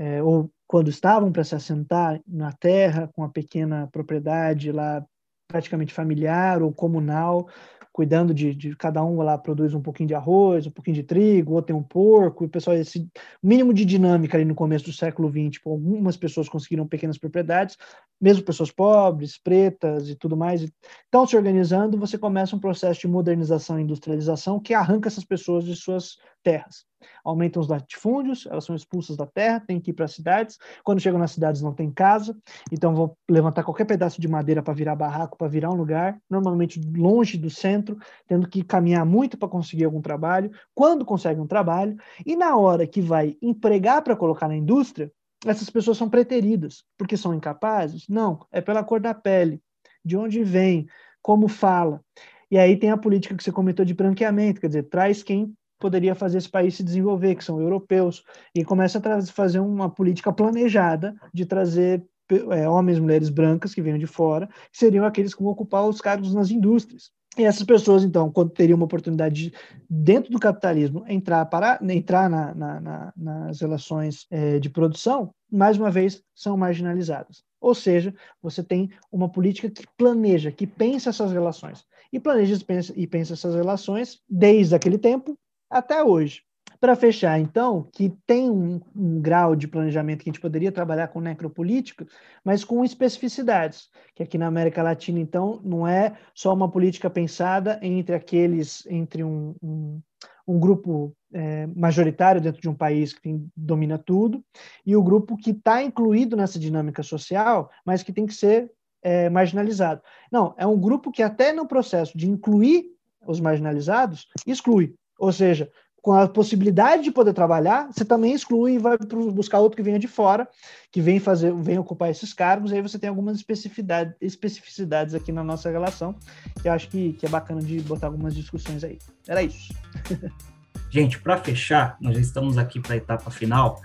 é, 0.00 0.22
ou 0.22 0.50
quando 0.66 0.88
estavam 0.88 1.30
para 1.30 1.44
se 1.44 1.54
assentar 1.54 2.18
na 2.26 2.52
terra, 2.52 3.10
com 3.14 3.22
a 3.22 3.28
pequena 3.28 3.86
propriedade 3.92 4.72
lá 4.72 5.04
praticamente 5.46 5.92
familiar 5.92 6.62
ou 6.62 6.72
comunal, 6.72 7.46
cuidando 7.92 8.32
de, 8.32 8.54
de, 8.54 8.74
cada 8.76 9.04
um 9.04 9.20
lá 9.20 9.36
produz 9.36 9.74
um 9.74 9.82
pouquinho 9.82 10.06
de 10.06 10.14
arroz, 10.14 10.66
um 10.66 10.70
pouquinho 10.70 10.94
de 10.94 11.02
trigo, 11.02 11.52
outro 11.52 11.66
tem 11.66 11.76
um 11.76 11.82
porco, 11.82 12.44
e 12.44 12.46
o 12.46 12.50
pessoal, 12.50 12.76
esse 12.76 13.06
mínimo 13.42 13.74
de 13.74 13.84
dinâmica 13.84 14.38
ali 14.38 14.44
no 14.46 14.54
começo 14.54 14.86
do 14.86 14.92
século 14.92 15.28
XX, 15.28 15.50
tipo, 15.50 15.70
algumas 15.70 16.16
pessoas 16.16 16.48
conseguiram 16.48 16.86
pequenas 16.86 17.18
propriedades, 17.18 17.76
mesmo 18.20 18.44
pessoas 18.44 18.70
pobres, 18.70 19.38
pretas 19.38 20.08
e 20.08 20.14
tudo 20.14 20.36
mais, 20.36 20.62
estão 21.04 21.26
se 21.26 21.36
organizando, 21.36 21.98
você 21.98 22.18
começa 22.18 22.54
um 22.54 22.60
processo 22.60 23.00
de 23.00 23.08
modernização 23.08 23.78
e 23.78 23.82
industrialização 23.82 24.60
que 24.60 24.74
arranca 24.74 25.08
essas 25.08 25.24
pessoas 25.24 25.64
de 25.64 25.74
suas 25.74 26.16
terras 26.42 26.84
aumentam 27.24 27.60
os 27.60 27.68
latifúndios, 27.68 28.46
elas 28.46 28.64
são 28.64 28.74
expulsas 28.74 29.16
da 29.16 29.26
terra, 29.26 29.60
têm 29.60 29.80
que 29.80 29.90
ir 29.90 29.94
para 29.94 30.04
as 30.04 30.12
cidades. 30.12 30.58
Quando 30.84 31.00
chegam 31.00 31.18
nas 31.18 31.32
cidades, 31.32 31.62
não 31.62 31.72
tem 31.72 31.90
casa, 31.90 32.36
então 32.70 32.94
vão 32.94 33.16
levantar 33.28 33.62
qualquer 33.62 33.84
pedaço 33.84 34.20
de 34.20 34.28
madeira 34.28 34.62
para 34.62 34.74
virar 34.74 34.96
barraco, 34.96 35.36
para 35.36 35.48
virar 35.48 35.70
um 35.70 35.74
lugar, 35.74 36.18
normalmente 36.28 36.80
longe 36.96 37.38
do 37.38 37.50
centro, 37.50 37.96
tendo 38.26 38.48
que 38.48 38.62
caminhar 38.62 39.04
muito 39.04 39.38
para 39.38 39.48
conseguir 39.48 39.84
algum 39.84 40.00
trabalho. 40.00 40.50
Quando 40.74 41.04
consegue 41.04 41.40
um 41.40 41.46
trabalho, 41.46 41.96
e 42.24 42.36
na 42.36 42.56
hora 42.56 42.86
que 42.86 43.00
vai 43.00 43.36
empregar 43.42 44.02
para 44.02 44.16
colocar 44.16 44.48
na 44.48 44.56
indústria, 44.56 45.10
essas 45.46 45.70
pessoas 45.70 45.96
são 45.96 46.08
preteridas, 46.08 46.84
porque 46.98 47.16
são 47.16 47.34
incapazes? 47.34 48.06
Não, 48.08 48.46
é 48.52 48.60
pela 48.60 48.84
cor 48.84 49.00
da 49.00 49.14
pele, 49.14 49.62
de 50.04 50.16
onde 50.16 50.42
vem, 50.42 50.86
como 51.22 51.48
fala. 51.48 52.02
E 52.50 52.58
aí 52.58 52.76
tem 52.76 52.90
a 52.90 52.96
política 52.96 53.36
que 53.36 53.42
você 53.42 53.52
comentou 53.52 53.84
de 53.84 53.94
branqueamento, 53.94 54.60
quer 54.60 54.66
dizer, 54.66 54.82
traz 54.84 55.22
quem 55.22 55.54
poderia 55.78 56.14
fazer 56.14 56.38
esse 56.38 56.48
país 56.48 56.74
se 56.74 56.82
desenvolver, 56.82 57.34
que 57.34 57.44
são 57.44 57.60
europeus, 57.60 58.22
e 58.54 58.64
começa 58.64 58.98
a 58.98 59.22
fazer 59.22 59.60
uma 59.60 59.88
política 59.88 60.32
planejada 60.32 61.14
de 61.32 61.46
trazer 61.46 62.04
é, 62.50 62.68
homens 62.68 62.98
e 62.98 63.00
mulheres 63.00 63.30
brancas 63.30 63.74
que 63.74 63.80
venham 63.80 63.98
de 63.98 64.06
fora, 64.06 64.46
que 64.70 64.78
seriam 64.78 65.06
aqueles 65.06 65.34
que 65.34 65.42
vão 65.42 65.50
ocupar 65.52 65.86
os 65.88 66.00
cargos 66.00 66.34
nas 66.34 66.50
indústrias. 66.50 67.10
E 67.40 67.44
essas 67.44 67.64
pessoas, 67.64 68.04
então, 68.04 68.30
quando 68.30 68.50
teriam 68.50 68.76
uma 68.76 68.84
oportunidade 68.84 69.44
de, 69.44 69.52
dentro 69.88 70.30
do 70.30 70.38
capitalismo, 70.38 71.06
entrar, 71.08 71.46
para, 71.46 71.80
entrar 71.88 72.28
na, 72.28 72.54
na, 72.54 72.80
na, 72.80 73.12
nas 73.16 73.60
relações 73.62 74.26
é, 74.30 74.58
de 74.58 74.68
produção, 74.68 75.32
mais 75.50 75.78
uma 75.78 75.90
vez, 75.90 76.22
são 76.34 76.54
marginalizadas. 76.54 77.42
Ou 77.58 77.74
seja, 77.74 78.14
você 78.42 78.62
tem 78.62 78.90
uma 79.10 79.26
política 79.26 79.70
que 79.70 79.86
planeja, 79.96 80.52
que 80.52 80.66
pensa 80.66 81.08
essas 81.08 81.32
relações. 81.32 81.86
E 82.12 82.20
planeja 82.20 82.54
e 82.54 82.64
pensa, 82.64 82.92
e 82.94 83.06
pensa 83.06 83.32
essas 83.32 83.54
relações 83.54 84.20
desde 84.28 84.74
aquele 84.74 84.98
tempo 84.98 85.34
até 85.70 86.04
hoje. 86.04 86.42
Para 86.80 86.96
fechar, 86.96 87.38
então, 87.38 87.86
que 87.92 88.08
tem 88.26 88.48
um, 88.48 88.80
um, 88.96 89.20
grau 89.20 89.54
de 89.54 89.68
planejamento 89.68 90.24
que 90.24 90.30
a 90.30 90.32
gente 90.32 90.40
poderia 90.40 90.72
trabalhar 90.72 91.08
com 91.08 91.20
necropolítica, 91.20 92.06
mas 92.42 92.64
com 92.64 92.82
especificidades, 92.82 93.90
que 94.14 94.22
aqui 94.22 94.38
na 94.38 94.46
América 94.46 94.82
Latina, 94.82 95.20
então, 95.20 95.60
não 95.62 95.86
é 95.86 96.16
só 96.34 96.54
uma 96.54 96.70
política 96.70 97.10
pensada 97.10 97.78
entre 97.82 98.14
aqueles, 98.14 98.86
entre 98.86 99.22
um, 99.22 99.54
um, 99.62 100.00
um 100.48 100.58
grupo 100.58 101.14
é, 101.34 101.66
majoritário 101.66 102.40
dentro 102.40 102.62
de 102.62 102.68
um 102.68 102.74
país 102.74 103.12
que 103.12 103.20
tem, 103.20 103.46
domina 103.54 103.98
tudo, 103.98 104.42
e 104.86 104.96
o 104.96 105.02
grupo 105.02 105.36
que 105.36 105.50
está 105.50 105.82
incluído 105.82 106.34
nessa 106.34 106.58
dinâmica 106.58 107.02
social, 107.02 107.70
mas 107.84 108.02
que 108.02 108.12
tem 108.12 108.24
que 108.24 108.34
ser 108.34 108.72
é, 109.02 109.28
marginalizado. 109.28 110.00
Não, 110.32 110.54
é 110.56 110.66
um 110.66 110.80
grupo 110.80 111.12
que 111.12 111.22
até 111.22 111.52
no 111.52 111.68
processo 111.68 112.16
de 112.16 112.26
incluir 112.26 112.86
os 113.26 113.38
marginalizados, 113.38 114.28
exclui. 114.46 114.94
Ou 115.18 115.30
seja, 115.30 115.70
com 116.02 116.12
a 116.12 116.26
possibilidade 116.28 117.04
de 117.04 117.10
poder 117.10 117.32
trabalhar, 117.32 117.88
você 117.92 118.04
também 118.04 118.32
exclui 118.32 118.74
e 118.74 118.78
vai 118.78 118.96
buscar 119.32 119.58
outro 119.58 119.76
que 119.76 119.82
venha 119.82 119.98
de 119.98 120.08
fora, 120.08 120.48
que 120.90 121.00
vem 121.00 121.18
fazer, 121.18 121.52
vem 121.54 121.78
ocupar 121.78 122.10
esses 122.10 122.32
cargos, 122.32 122.72
aí 122.72 122.80
você 122.80 122.98
tem 122.98 123.08
algumas 123.08 123.36
especificidades, 123.36 124.14
especificidades 124.20 125.14
aqui 125.14 125.30
na 125.30 125.44
nossa 125.44 125.70
relação, 125.70 126.14
que 126.60 126.68
eu 126.68 126.72
acho 126.72 126.88
que, 126.88 127.12
que 127.14 127.26
é 127.26 127.28
bacana 127.28 127.60
de 127.60 127.80
botar 127.80 128.06
algumas 128.06 128.34
discussões 128.34 128.82
aí. 128.82 128.98
Era 129.28 129.42
isso. 129.42 129.74
Gente, 130.90 131.20
para 131.20 131.36
fechar, 131.36 131.96
nós 132.00 132.14
já 132.14 132.20
estamos 132.20 132.58
aqui 132.58 132.80
para 132.80 132.94
a 132.94 132.96
etapa 132.96 133.30
final. 133.30 133.80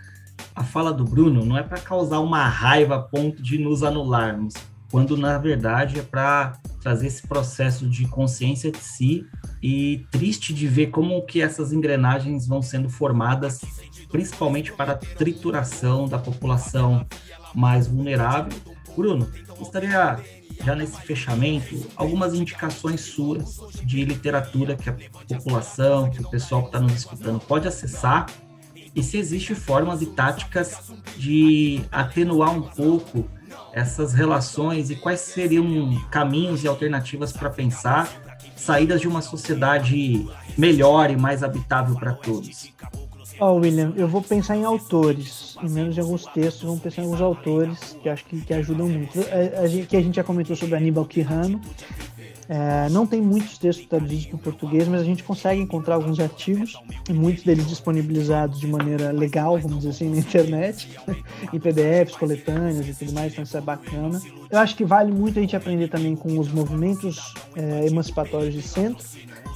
A 0.56 0.64
fala 0.64 0.92
do 0.92 1.04
Bruno 1.04 1.46
não 1.46 1.58
é 1.58 1.64
para 1.64 1.80
causar 1.80 2.20
uma 2.20 2.48
raiva 2.48 2.96
a 2.96 3.00
ponto 3.00 3.42
de 3.44 3.58
nos 3.60 3.84
anularmos, 3.84 4.54
quando 4.90 5.16
na 5.16 5.38
verdade 5.38 6.00
é 6.00 6.02
para 6.02 6.54
trazer 6.86 7.08
esse 7.08 7.28
processo 7.28 7.90
de 7.90 8.08
consciência 8.08 8.72
de 8.72 8.78
si 8.78 9.26
e 9.60 10.06
triste 10.12 10.54
de 10.54 10.68
ver 10.68 10.92
como 10.92 11.20
que 11.26 11.42
essas 11.42 11.74
engrenagens 11.74 12.46
vão 12.46 12.62
sendo 12.62 12.90
formadas, 12.90 13.60
principalmente 14.12 14.72
para 14.72 14.92
a 14.92 14.96
trituração 14.96 16.08
da 16.08 16.20
população 16.20 17.04
mais 17.56 17.88
vulnerável. 17.88 18.56
Bruno, 18.96 19.28
gostaria 19.58 20.20
já 20.64 20.76
nesse 20.76 21.02
fechamento 21.02 21.88
algumas 21.96 22.36
indicações 22.36 23.02
suas 23.02 23.60
de 23.84 24.06
literatura 24.06 24.76
que 24.76 24.88
a 24.88 24.94
população, 25.28 26.12
que 26.12 26.22
o 26.22 26.30
pessoal 26.30 26.62
que 26.62 26.68
está 26.68 26.80
nos 26.80 26.94
escutando 26.94 27.40
pode 27.40 27.68
acessar 27.68 28.28
e 28.96 29.02
se 29.02 29.18
existem 29.18 29.56
formas 29.56 30.04
e 30.04 30.06
táticas 30.06 30.94
de 31.18 31.82
atenuar 31.92 32.56
um 32.56 32.62
pouco 32.62 33.28
essas 33.74 34.14
relações 34.14 34.90
e 34.90 34.96
quais 34.96 35.20
seriam 35.20 36.02
caminhos 36.10 36.64
e 36.64 36.68
alternativas 36.68 37.32
para 37.32 37.50
pensar 37.50 38.10
saídas 38.56 39.02
de 39.02 39.08
uma 39.08 39.22
sociedade 39.22 40.28
melhor 40.58 41.12
e 41.12 41.18
mais 41.18 41.44
habitável 41.44 41.96
para 41.96 42.14
todos? 42.14 42.74
Ó, 43.38 43.52
oh, 43.52 43.56
William, 43.56 43.94
eu 43.98 44.08
vou 44.08 44.22
pensar 44.22 44.56
em 44.56 44.64
autores, 44.64 45.58
em 45.62 45.70
menos 45.70 45.94
de 45.94 46.00
alguns 46.00 46.26
textos, 46.26 46.64
vamos 46.64 46.80
pensar 46.80 47.02
em 47.02 47.06
alguns 47.06 47.20
autores 47.20 47.98
que 48.02 48.08
acho 48.08 48.24
que, 48.26 48.40
que 48.40 48.54
ajudam 48.54 48.88
muito. 48.88 49.20
A, 49.20 49.62
a, 49.62 49.68
gente, 49.68 49.88
que 49.88 49.98
a 49.98 50.02
gente 50.02 50.16
já 50.16 50.24
comentou 50.24 50.56
sobre 50.56 50.76
Aníbal 50.76 51.06
Quirrano, 51.06 51.60
é, 52.48 52.90
não 52.90 53.08
tem 53.08 53.22
muitos 53.22 53.58
textos 53.58 53.86
traduzidos 53.88 54.26
para 54.28 54.38
português, 54.38 54.88
mas 54.88 55.02
a 55.02 55.04
gente 55.04 55.24
consegue 55.24 55.62
encontrar 55.62 55.96
alguns 55.96 56.20
artigos, 56.20 56.80
muitos 57.10 57.44
deles 57.44 57.68
disponibilizados 57.68 58.60
de 58.60 58.68
maneira 58.68 59.12
legal, 59.12 59.58
vamos 59.58 59.78
dizer 59.78 59.90
assim, 59.90 60.10
na 60.10 60.18
internet, 60.18 60.90
em 61.52 61.60
PDFs, 61.60 62.16
coletâneas 62.16 62.88
e 62.88 62.94
tudo 62.94 63.14
mais, 63.14 63.32
então 63.32 63.44
isso 63.44 63.58
é 63.58 63.62
bacana. 63.62 64.22
Eu 64.50 64.60
acho 64.60 64.76
que 64.76 64.86
vale 64.86 65.12
muito 65.12 65.40
a 65.40 65.42
gente 65.42 65.56
aprender 65.56 65.88
também 65.88 66.16
com 66.16 66.38
os 66.40 66.52
movimentos 66.52 67.34
é, 67.56 67.88
emancipatórios 67.88 68.54
de 68.54 68.62
centro, 68.62 69.06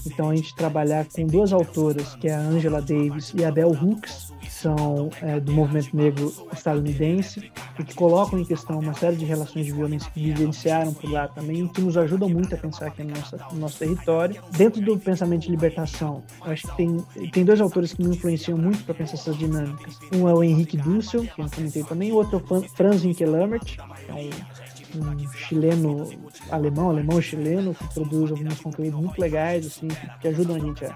então 0.05 0.29
a 0.29 0.35
gente 0.35 0.55
trabalhar 0.55 1.05
com 1.05 1.25
duas 1.25 1.53
autoras, 1.53 2.15
que 2.15 2.27
é 2.27 2.33
a 2.33 2.39
Angela 2.39 2.81
Davis 2.81 3.33
e 3.35 3.43
a 3.43 3.51
Bell 3.51 3.71
Hooks, 3.71 4.33
que 4.41 4.51
são 4.51 5.09
é, 5.21 5.39
do 5.39 5.51
movimento 5.51 5.95
negro 5.95 6.33
estadunidense 6.53 7.51
e 7.77 7.83
que 7.83 7.93
colocam 7.93 8.39
em 8.39 8.45
questão 8.45 8.79
uma 8.79 8.93
série 8.93 9.15
de 9.15 9.25
relações 9.25 9.65
de 9.65 9.71
violência 9.71 10.09
que 10.11 10.21
vivenciaram 10.21 10.93
por 10.93 11.09
lá 11.09 11.27
também, 11.27 11.67
que 11.67 11.81
nos 11.81 11.97
ajudam 11.97 12.29
muito 12.29 12.53
a 12.55 12.57
pensar 12.57 12.87
aqui 12.87 13.03
no 13.03 13.11
nosso, 13.11 13.37
no 13.53 13.59
nosso 13.59 13.77
território. 13.77 14.41
Dentro 14.51 14.81
do 14.81 14.97
pensamento 14.97 15.43
de 15.43 15.51
libertação, 15.51 16.23
acho 16.41 16.67
que 16.67 16.77
tem, 16.77 16.97
tem 17.31 17.45
dois 17.45 17.61
autores 17.61 17.93
que 17.93 18.03
me 18.03 18.15
influenciam 18.15 18.57
muito 18.57 18.83
para 18.83 18.95
pensar 18.95 19.13
essas 19.13 19.37
dinâmicas. 19.37 19.97
Um 20.13 20.27
é 20.27 20.33
o 20.33 20.43
Henrique 20.43 20.77
Dussel, 20.77 21.23
que 21.23 21.41
eu 21.41 21.49
comentei 21.49 21.83
também, 21.83 22.11
o 22.11 22.15
outro 22.15 22.43
é 22.49 22.53
o 22.53 22.61
Franz 22.69 23.03
Winkelhammer, 23.03 23.59
que 23.59 23.79
é 23.79 23.83
um 24.13 24.69
um 24.97 25.31
chileno 25.33 26.09
alemão, 26.49 26.89
alemão 26.89 27.21
chileno, 27.21 27.75
que 27.75 27.93
produz 27.93 28.31
alguns 28.31 28.59
conteúdos 28.59 28.99
muito 28.99 29.19
legais, 29.19 29.65
assim, 29.65 29.87
que, 30.21 30.27
ajudam 30.27 30.55
a 30.55 30.59
gente 30.59 30.85
a, 30.85 30.95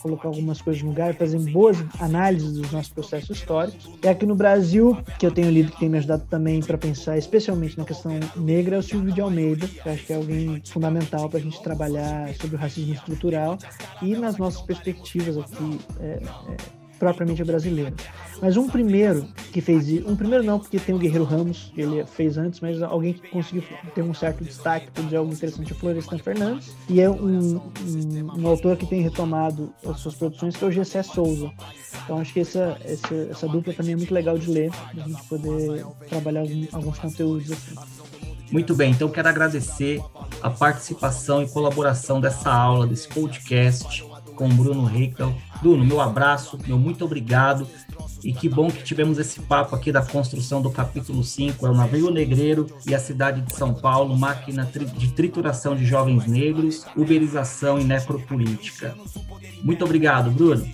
colocar 0.00 0.28
algumas 0.28 0.60
coisas 0.60 0.82
no 0.82 0.90
lugar, 0.90 1.14
fazer 1.14 1.38
boas 1.52 1.76
análises 2.00 2.52
dos 2.52 2.70
nossos 2.72 2.92
processos 2.92 3.38
históricos. 3.38 3.88
E 4.02 4.08
aqui 4.08 4.26
no 4.26 4.34
Brasil, 4.34 4.96
que 5.18 5.26
eu 5.26 5.30
tenho 5.30 5.50
lido 5.50 5.72
que 5.72 5.78
tem 5.78 5.88
me 5.88 5.98
ajudado 5.98 6.24
também 6.28 6.60
para 6.60 6.76
pensar, 6.76 7.16
especialmente 7.16 7.78
na 7.78 7.84
questão 7.84 8.12
negra, 8.36 8.76
é 8.76 8.78
o 8.78 8.82
Silvio 8.82 9.12
de 9.12 9.20
Almeida, 9.20 9.66
que 9.66 9.88
acho 9.88 10.04
que 10.04 10.12
é 10.12 10.16
alguém 10.16 10.60
fundamental 10.66 11.28
para 11.28 11.38
a 11.38 11.42
gente 11.42 11.62
trabalhar 11.62 12.34
sobre 12.34 12.56
o 12.56 12.58
racismo 12.58 12.94
estrutural 12.94 13.58
e 14.02 14.14
nas 14.16 14.36
nossas 14.36 14.62
perspectivas 14.62 15.38
aqui. 15.38 15.78
É, 16.00 16.20
é, 16.48 16.83
propriamente 16.98 17.42
brasileiro. 17.44 17.94
Mas 18.40 18.56
um 18.56 18.68
primeiro 18.68 19.26
que 19.52 19.60
fez 19.60 19.88
um 20.04 20.16
primeiro 20.16 20.44
não, 20.44 20.58
porque 20.58 20.78
tem 20.78 20.94
o 20.94 20.98
Guerreiro 20.98 21.24
Ramos, 21.24 21.72
ele 21.76 22.04
fez 22.04 22.36
antes, 22.36 22.60
mas 22.60 22.82
alguém 22.82 23.14
que 23.14 23.28
conseguiu 23.28 23.62
ter 23.94 24.02
um 24.02 24.12
certo 24.12 24.44
destaque, 24.44 24.90
por 24.90 25.04
dizer 25.04 25.16
algo 25.16 25.32
interessante, 25.32 25.72
é 25.72 25.74
o 25.74 25.78
Florestan 25.78 26.18
Fernandes, 26.18 26.74
e 26.88 27.00
é 27.00 27.08
um, 27.08 27.56
um, 27.56 28.40
um, 28.40 28.48
autor 28.48 28.76
que 28.76 28.86
tem 28.86 29.00
retomado 29.00 29.72
as 29.86 30.00
suas 30.00 30.14
produções, 30.14 30.56
que 30.56 30.64
é 30.64 30.68
o 30.68 30.72
Gessé 30.72 31.02
Souza. 31.02 31.50
Então 32.04 32.18
acho 32.18 32.32
que 32.32 32.40
essa, 32.40 32.76
essa, 32.84 33.14
essa 33.30 33.48
dupla 33.48 33.72
também 33.72 33.94
é 33.94 33.96
muito 33.96 34.12
legal 34.12 34.36
de 34.36 34.50
ler, 34.50 34.70
a 34.90 35.08
gente 35.08 35.22
poder 35.24 35.84
trabalhar 36.08 36.40
alguns, 36.40 36.74
alguns 36.74 36.98
conteúdos 36.98 37.52
assim. 37.52 37.74
Muito 38.50 38.74
bem, 38.74 38.92
então 38.92 39.08
quero 39.08 39.28
agradecer 39.28 40.02
a 40.42 40.50
participação 40.50 41.42
e 41.42 41.48
colaboração 41.48 42.20
dessa 42.20 42.52
aula, 42.52 42.86
desse 42.86 43.08
podcast 43.08 44.04
com 44.34 44.48
Bruno 44.48 44.84
Reichel. 44.84 45.34
Bruno, 45.60 45.84
meu 45.84 46.00
abraço, 46.00 46.58
meu 46.66 46.78
muito 46.78 47.04
obrigado. 47.04 47.66
E 48.22 48.32
que 48.32 48.48
bom 48.48 48.70
que 48.70 48.82
tivemos 48.82 49.18
esse 49.18 49.40
papo 49.40 49.76
aqui 49.76 49.92
da 49.92 50.02
construção 50.02 50.62
do 50.62 50.70
capítulo 50.70 51.22
5, 51.22 51.66
é 51.66 51.70
o 51.70 51.74
navio 51.74 52.10
negreiro 52.10 52.66
e 52.86 52.94
a 52.94 52.98
cidade 52.98 53.42
de 53.42 53.54
São 53.54 53.74
Paulo, 53.74 54.16
máquina 54.16 54.64
de 54.64 55.12
trituração 55.12 55.76
de 55.76 55.84
jovens 55.84 56.26
negros, 56.26 56.86
uberização 56.96 57.78
e 57.78 57.84
necropolítica. 57.84 58.96
Muito 59.62 59.84
obrigado, 59.84 60.30
Bruno. 60.30 60.66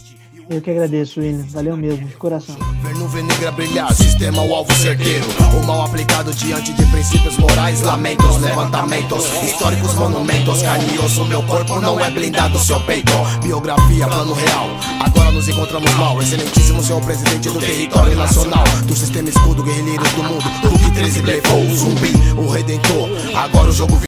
Eu 0.51 0.61
que 0.61 0.69
agradeço, 0.69 1.21
William. 1.21 1.47
Valeu 1.51 1.77
mesmo, 1.77 2.09
de 2.09 2.17
coração. 2.17 2.57
Ver 2.83 2.97
nuvem 2.97 3.23
negra 3.23 3.53
brilhar, 3.53 3.95
sistema 3.95 4.43
o 4.43 4.53
alvo 4.53 4.75
certeiro. 4.75 5.25
O 5.57 5.65
mal 5.65 5.85
aplicado 5.85 6.35
diante 6.35 6.73
de 6.73 6.85
princípios 6.87 7.39
morais, 7.39 7.81
lamentos, 7.83 8.37
levantamentos, 8.41 9.27
históricos 9.45 9.95
monumentos. 9.95 10.61
Carne 10.61 10.93
e 10.93 10.99
osso, 10.99 11.25
meu 11.27 11.41
corpo 11.45 11.81
não 11.81 12.01
é 12.01 12.11
blindado, 12.11 12.59
seu 12.59 12.81
peito. 12.81 13.13
Biografia, 13.41 14.09
plano 14.09 14.33
real. 14.35 14.69
Agora 14.99 15.31
nos 15.31 15.49
encontramos 15.49 15.95
mal. 15.95 16.21
Excelentíssimo 16.21 16.83
senhor 16.83 17.01
presidente 17.01 17.49
do 17.49 17.61
território 17.61 18.17
nacional. 18.17 18.65
Do 18.87 18.97
sistema 18.97 19.29
escudo, 19.29 19.63
guerrilheiros 19.63 20.13
do 20.15 20.25
mundo. 20.25 20.45
Hulk 20.65 20.91
13 20.91 21.23
levou 21.23 21.63
o 21.63 21.77
zumbi, 21.77 22.13
o 22.37 22.49
redentor. 22.51 23.09
Agora 23.37 23.71
o 23.71 23.73
jogo 23.73 23.97